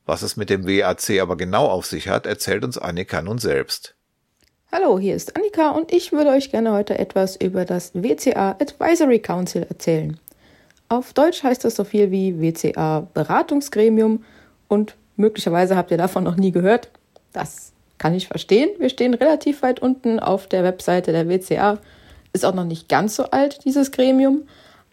Was 0.05 0.21
es 0.21 0.37
mit 0.37 0.49
dem 0.49 0.65
WAC 0.65 1.19
aber 1.21 1.35
genau 1.35 1.65
auf 1.65 1.85
sich 1.85 2.07
hat, 2.07 2.25
erzählt 2.25 2.63
uns 2.63 2.77
Annika 2.77 3.21
nun 3.21 3.39
selbst. 3.39 3.93
Hallo, 4.71 4.97
hier 4.97 5.15
ist 5.15 5.35
Annika 5.35 5.71
und 5.71 5.91
ich 5.91 6.13
würde 6.13 6.29
euch 6.29 6.49
gerne 6.49 6.71
heute 6.71 6.97
etwas 6.97 7.35
über 7.35 7.65
das 7.65 7.93
WCA 7.93 8.51
Advisory 8.51 9.19
Council 9.19 9.63
erzählen. 9.63 10.17
Auf 10.87 11.11
Deutsch 11.11 11.43
heißt 11.43 11.65
das 11.65 11.75
so 11.75 11.83
viel 11.83 12.09
wie 12.09 12.39
WCA 12.39 13.05
Beratungsgremium 13.13 14.23
und 14.69 14.95
möglicherweise 15.17 15.75
habt 15.75 15.91
ihr 15.91 15.97
davon 15.97 16.23
noch 16.23 16.37
nie 16.37 16.51
gehört. 16.51 16.89
Das 17.33 17.73
kann 17.97 18.13
ich 18.13 18.29
verstehen. 18.29 18.69
Wir 18.79 18.89
stehen 18.89 19.13
relativ 19.13 19.61
weit 19.61 19.81
unten 19.81 20.21
auf 20.21 20.47
der 20.47 20.63
Webseite 20.63 21.11
der 21.11 21.27
WCA. 21.27 21.79
Ist 22.31 22.45
auch 22.45 22.55
noch 22.55 22.63
nicht 22.63 22.87
ganz 22.87 23.17
so 23.17 23.25
alt, 23.25 23.65
dieses 23.65 23.91
Gremium. 23.91 24.47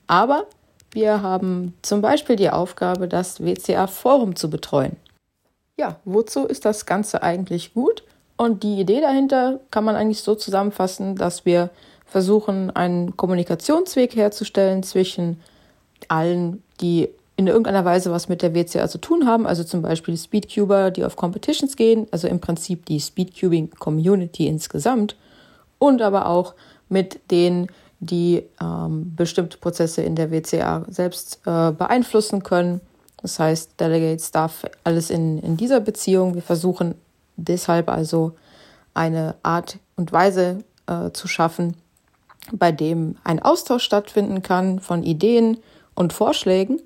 Aber 0.09 0.49
wir 0.93 1.23
haben 1.23 1.75
zum 1.83 2.03
Beispiel 2.03 2.37
die 2.37 2.51
Aufgabe, 2.51 3.09
das 3.09 3.43
WCA-Forum 3.43 4.37
zu 4.37 4.51
betreuen. 4.51 4.97
Ja, 5.79 5.97
wozu 6.05 6.47
ist 6.47 6.65
das 6.65 6.87
Ganze 6.87 7.23
eigentlich 7.23 7.75
gut? 7.75 8.05
Und 8.37 8.63
die 8.63 8.81
Idee 8.81 9.01
dahinter 9.01 9.61
kann 9.71 9.85
man 9.85 9.97
eigentlich 9.97 10.21
so 10.21 10.35
zusammenfassen, 10.35 11.17
dass 11.17 11.45
wir 11.45 11.71
versuchen, 12.07 12.71
einen 12.71 13.17
Kommunikationsweg 13.17 14.15
herzustellen 14.15 14.83
zwischen 14.83 15.41
allen, 16.09 16.63
die 16.81 17.09
in 17.37 17.47
irgendeiner 17.47 17.85
Weise 17.85 18.11
was 18.11 18.29
mit 18.29 18.43
der 18.43 18.55
WCA 18.55 18.89
zu 18.89 18.99
tun 18.99 19.27
haben, 19.27 19.47
also 19.47 19.65
zum 19.65 19.81
Beispiel 19.81 20.17
Speedcuber, 20.17 20.91
die 20.91 21.05
auf 21.05 21.17
Competitions 21.17 21.77
gehen, 21.77 22.07
also 22.11 22.29
im 22.29 22.41
Prinzip 22.41 22.85
die 22.87 23.01
Speedcubing 23.01 23.71
Community 23.71 24.47
insgesamt, 24.47 25.17
und 25.79 26.03
aber 26.03 26.27
auch 26.27 26.55
mit 26.89 27.19
den 27.31 27.69
die 28.03 28.43
ähm, 28.61 29.15
bestimmte 29.15 29.59
Prozesse 29.59 30.03
in 30.03 30.17
der 30.17 30.33
WCA 30.33 30.85
selbst 30.89 31.39
äh, 31.47 31.71
beeinflussen 31.71 32.43
können. 32.43 32.81
Das 33.23 33.39
heißt, 33.39 33.79
Delegate 33.79 34.21
Staff, 34.21 34.65
alles 34.83 35.09
in, 35.09 35.39
in 35.39 35.57
dieser 35.57 35.79
Beziehung. 35.79 36.35
Wir 36.35 36.43
versuchen 36.43 36.97
deshalb 37.37 37.89
also 37.89 38.33
eine 38.93 39.37
Art 39.45 39.79
und 39.95 40.13
Weise 40.13 40.65
äh, 40.89 41.13
zu 41.13 41.29
schaffen, 41.29 41.77
bei 42.51 42.73
dem 42.73 43.15
ein 43.23 43.41
Austausch 43.41 43.85
stattfinden 43.85 44.43
kann 44.43 44.81
von 44.81 45.05
Ideen 45.05 45.59
und 45.95 46.13
Vorschlägen. 46.13 46.81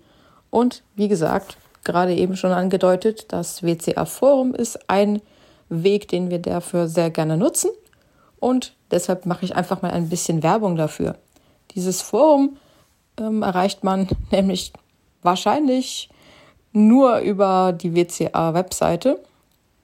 Und 0.50 0.82
wie 0.96 1.08
gesagt, 1.08 1.56
gerade 1.82 2.14
eben 2.14 2.36
schon 2.36 2.52
angedeutet, 2.52 3.32
das 3.32 3.62
WCA-Forum 3.62 4.54
ist 4.54 4.90
ein 4.90 5.22
Weg, 5.70 6.08
den 6.08 6.28
wir 6.28 6.40
dafür 6.40 6.88
sehr 6.88 7.08
gerne 7.08 7.38
nutzen. 7.38 7.70
Und 8.46 8.74
deshalb 8.92 9.26
mache 9.26 9.44
ich 9.44 9.56
einfach 9.56 9.82
mal 9.82 9.90
ein 9.90 10.08
bisschen 10.08 10.44
Werbung 10.44 10.76
dafür. 10.76 11.16
Dieses 11.72 12.00
Forum 12.00 12.58
ähm, 13.18 13.42
erreicht 13.42 13.82
man 13.82 14.06
nämlich 14.30 14.72
wahrscheinlich 15.20 16.08
nur 16.72 17.18
über 17.18 17.72
die 17.72 17.96
WCA-Webseite. 17.96 19.20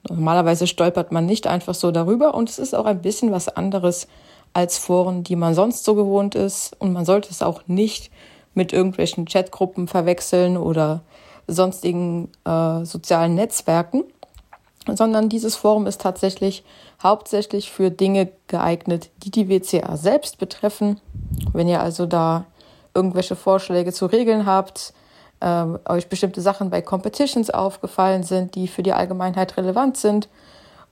Normalerweise 0.07 0.65
stolpert 0.65 1.11
man 1.11 1.25
nicht 1.25 1.45
einfach 1.45 1.75
so 1.75 1.91
darüber 1.91 2.35
und 2.35 2.49
es 2.49 2.57
ist 2.57 2.73
auch 2.73 2.85
ein 2.85 3.01
bisschen 3.01 3.33
was 3.33 3.49
anderes 3.49 4.07
als 4.53 4.77
Foren, 4.77 5.25
die 5.25 5.35
man 5.35 5.55
sonst 5.55 5.83
so 5.83 5.93
gewohnt 5.93 6.33
ist. 6.33 6.73
Und 6.79 6.93
man 6.93 7.03
sollte 7.03 7.31
es 7.31 7.41
auch 7.41 7.63
nicht 7.67 8.11
mit 8.53 8.71
irgendwelchen 8.71 9.25
Chatgruppen 9.25 9.89
verwechseln 9.89 10.55
oder 10.55 11.01
sonstigen 11.47 12.31
äh, 12.45 12.85
sozialen 12.85 13.35
Netzwerken 13.35 14.05
sondern 14.87 15.29
dieses 15.29 15.55
Forum 15.55 15.87
ist 15.87 16.01
tatsächlich 16.01 16.63
hauptsächlich 17.01 17.71
für 17.71 17.91
Dinge 17.91 18.29
geeignet, 18.47 19.09
die 19.23 19.31
die 19.31 19.49
WCA 19.49 19.97
selbst 19.97 20.37
betreffen. 20.37 20.99
Wenn 21.53 21.67
ihr 21.67 21.81
also 21.81 22.05
da 22.05 22.45
irgendwelche 22.93 23.35
Vorschläge 23.35 23.93
zu 23.93 24.05
Regeln 24.05 24.45
habt, 24.45 24.93
äh, 25.39 25.65
euch 25.87 26.07
bestimmte 26.07 26.41
Sachen 26.41 26.69
bei 26.69 26.81
Competitions 26.81 27.49
aufgefallen 27.49 28.23
sind, 28.23 28.55
die 28.55 28.67
für 28.67 28.83
die 28.83 28.93
Allgemeinheit 28.93 29.57
relevant 29.57 29.97
sind, 29.97 30.29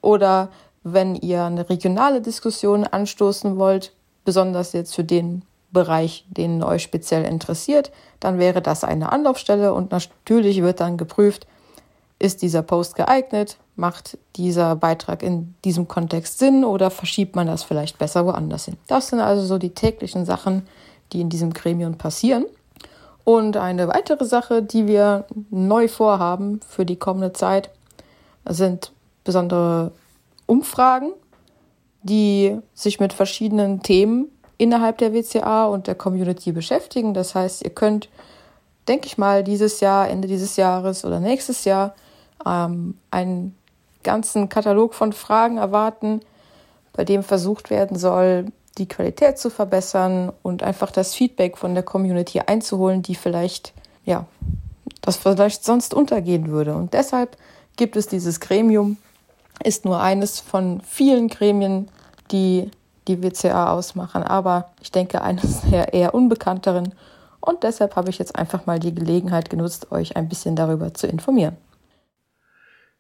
oder 0.02 0.50
wenn 0.84 1.16
ihr 1.16 1.44
eine 1.44 1.70
regionale 1.70 2.22
Diskussion 2.22 2.86
anstoßen 2.86 3.58
wollt, 3.58 3.94
besonders 4.26 4.74
jetzt 4.74 4.96
für 4.96 5.04
den 5.04 5.44
Bereich, 5.72 6.26
den 6.28 6.64
euch 6.64 6.84
speziell 6.84 7.24
interessiert, 7.24 7.92
dann 8.20 8.40
wäre 8.40 8.62
das 8.62 8.84
eine 8.84 9.12
Anlaufstelle 9.12 9.74
und 9.74 9.92
natürlich 9.92 10.62
wird 10.62 10.80
dann 10.80 10.98
geprüft, 10.98 11.48
ist 12.20 12.42
dieser 12.42 12.62
Post 12.62 12.96
geeignet, 12.96 13.58
macht 13.76 14.18
dieser 14.36 14.76
Beitrag 14.76 15.24
in 15.24 15.56
diesem 15.66 15.88
Kontext 15.88 16.40
Sinn 16.40 16.64
oder 16.64 16.92
verschiebt 16.92 17.36
man 17.36 17.48
das 17.48 17.64
vielleicht 17.64 17.98
besser 17.98 18.26
woanders 18.26 18.66
hin. 18.66 18.78
Das 18.88 19.08
sind 19.08 19.20
also 19.20 19.44
so 19.44 19.58
die 19.58 19.74
täglichen 19.74 20.26
Sachen, 20.26 20.68
die 21.14 21.22
in 21.22 21.30
diesem 21.30 21.54
Gremium 21.54 21.98
passieren. 21.98 22.46
Und 23.24 23.58
eine 23.58 23.88
weitere 23.88 24.26
Sache, 24.26 24.64
die 24.64 24.88
wir 24.88 25.26
neu 25.50 25.88
vorhaben 25.88 26.60
für 26.68 26.86
die 26.86 26.96
kommende 26.96 27.34
Zeit, 27.34 27.70
sind 28.48 28.92
besondere 29.24 29.92
Umfragen, 30.48 31.14
die 32.04 32.58
sich 32.74 33.00
mit 33.00 33.14
verschiedenen 33.14 33.84
Themen 33.84 34.28
innerhalb 34.58 34.98
der 34.98 35.14
WCA 35.14 35.66
und 35.66 35.88
der 35.88 35.96
Community 35.96 36.52
beschäftigen. 36.52 37.14
Das 37.14 37.36
heißt, 37.36 37.64
ihr 37.64 37.72
könnt, 37.72 38.10
denke 38.88 39.06
ich 39.06 39.18
mal, 39.18 39.44
dieses 39.44 39.80
Jahr, 39.80 40.10
Ende 40.10 40.28
dieses 40.28 40.56
Jahres 40.56 41.06
oder 41.06 41.20
nächstes 41.20 41.66
Jahr 41.66 41.96
ähm, 42.46 42.98
einen 43.12 43.56
ganzen 44.04 44.50
Katalog 44.50 44.94
von 44.94 45.14
Fragen 45.14 45.58
erwarten, 45.58 46.22
bei 46.94 47.06
dem 47.06 47.24
versucht 47.24 47.70
werden 47.70 47.98
soll, 47.98 48.46
die 48.78 48.88
Qualität 48.88 49.38
zu 49.38 49.50
verbessern 49.50 50.32
und 50.44 50.64
einfach 50.64 50.92
das 50.92 51.14
Feedback 51.14 51.58
von 51.58 51.74
der 51.74 51.84
Community 51.84 52.40
einzuholen, 52.40 53.02
die 53.02 53.16
vielleicht, 53.16 53.74
ja, 54.06 54.26
das 55.02 55.18
vielleicht 55.18 55.64
sonst 55.64 55.94
untergehen 55.94 56.50
würde. 56.50 56.76
Und 56.76 56.94
deshalb 56.94 57.38
gibt 57.76 57.96
es 57.96 58.08
dieses 58.08 58.40
Gremium, 58.40 58.98
ist 59.64 59.86
nur 59.86 60.00
eines 60.00 60.40
von 60.40 60.82
vielen 60.82 61.28
Gremien, 61.28 61.90
die 62.32 62.72
die 63.08 63.22
WCA 63.22 63.74
ausmachen, 63.74 64.24
aber 64.24 64.70
ich 64.82 64.92
denke 64.92 65.22
eines 65.22 65.62
der 65.70 65.94
eher 65.94 66.14
unbekannteren. 66.14 66.94
Und 67.40 67.64
deshalb 67.64 67.96
habe 67.96 68.10
ich 68.10 68.20
jetzt 68.20 68.36
einfach 68.36 68.68
mal 68.68 68.80
die 68.80 68.94
Gelegenheit 68.94 69.50
genutzt, 69.50 69.92
euch 69.92 70.16
ein 70.16 70.30
bisschen 70.30 70.56
darüber 70.56 70.94
zu 70.94 71.08
informieren. 71.08 71.58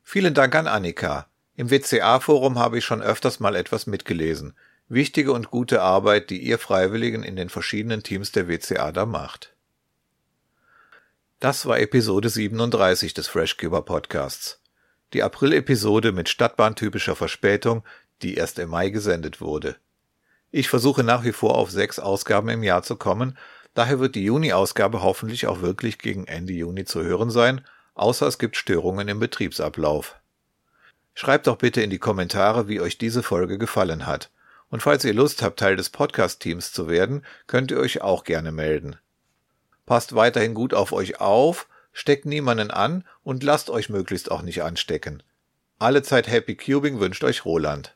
Vielen 0.04 0.34
Dank 0.34 0.56
an 0.56 0.68
Annika. 0.68 1.28
Im 1.56 1.70
WCA-Forum 1.70 2.58
habe 2.58 2.80
ich 2.80 2.86
schon 2.86 3.02
öfters 3.02 3.40
mal 3.40 3.56
etwas 3.56 3.88
mitgelesen. 3.88 4.54
Wichtige 4.90 5.32
und 5.32 5.52
gute 5.52 5.82
Arbeit, 5.82 6.30
die 6.30 6.42
ihr 6.42 6.58
Freiwilligen 6.58 7.24
in 7.24 7.36
den 7.36 7.50
verschiedenen 7.50 8.04
Teams 8.04 8.32
der 8.32 8.48
WCA 8.48 8.92
da 8.92 9.06
macht. 9.06 9.54
Das 11.40 11.66
war 11.66 11.80
Episode 11.80 12.30
37 12.30 13.14
des 13.14 13.28
Freshcuber 13.28 13.84
Podcasts. 13.84 14.62
Die 15.14 15.24
April-Episode 15.24 16.12
mit 16.12 16.30
stadtbahntypischer 16.30 17.16
Verspätung, 17.16 17.84
die 18.22 18.36
erst 18.36 18.60
im 18.60 18.70
Mai 18.70 18.90
gesendet 18.90 19.42
wurde. 19.42 19.78
Ich 20.52 20.70
versuche 20.70 21.04
nach 21.04 21.24
wie 21.24 21.32
vor 21.32 21.58
auf 21.58 21.72
sechs 21.72 21.98
Ausgaben 21.98 22.50
im 22.50 22.64
Jahr 22.64 22.84
zu 22.84 22.96
kommen, 22.96 23.38
daher 23.74 24.00
wird 24.00 24.16
die 24.16 24.26
Juni-Ausgabe 24.26 25.02
hoffentlich 25.02 25.48
auch 25.48 25.62
wirklich 25.62 25.98
gegen 26.00 26.28
Ende 26.28 26.54
Juni 26.54 26.86
zu 26.86 27.04
hören 27.04 27.32
sein, 27.32 27.62
außer 27.94 28.28
es 28.28 28.38
gibt 28.40 28.56
Störungen 28.56 29.08
im 29.08 29.20
Betriebsablauf. 29.20 30.16
Schreibt 31.14 31.48
doch 31.48 31.58
bitte 31.58 31.82
in 31.82 31.90
die 31.90 32.00
Kommentare, 32.00 32.68
wie 32.68 32.82
euch 32.82 32.98
diese 32.98 33.24
Folge 33.24 33.58
gefallen 33.58 34.08
hat. 34.08 34.32
Und 34.70 34.82
falls 34.82 35.04
ihr 35.04 35.14
Lust 35.14 35.42
habt, 35.42 35.60
Teil 35.60 35.76
des 35.76 35.90
Podcast-Teams 35.90 36.72
zu 36.72 36.88
werden, 36.88 37.26
könnt 37.48 37.72
ihr 37.72 37.80
euch 37.80 38.02
auch 38.02 38.24
gerne 38.24 38.52
melden. 38.52 38.96
Passt 39.86 40.16
weiterhin 40.16 40.54
gut 40.54 40.74
auf 40.74 40.94
euch 40.94 41.20
auf, 41.20 41.68
steckt 41.92 42.26
niemanden 42.26 42.72
an 42.72 43.04
und 43.24 43.44
lasst 43.44 43.70
euch 43.70 43.90
möglichst 43.90 44.32
auch 44.32 44.42
nicht 44.42 44.64
anstecken. 44.64 45.22
Alle 45.80 46.04
Zeit 46.04 46.28
Happy 46.30 46.56
Cubing 46.56 47.00
wünscht 47.00 47.24
euch 47.24 47.44
Roland. 47.44 47.96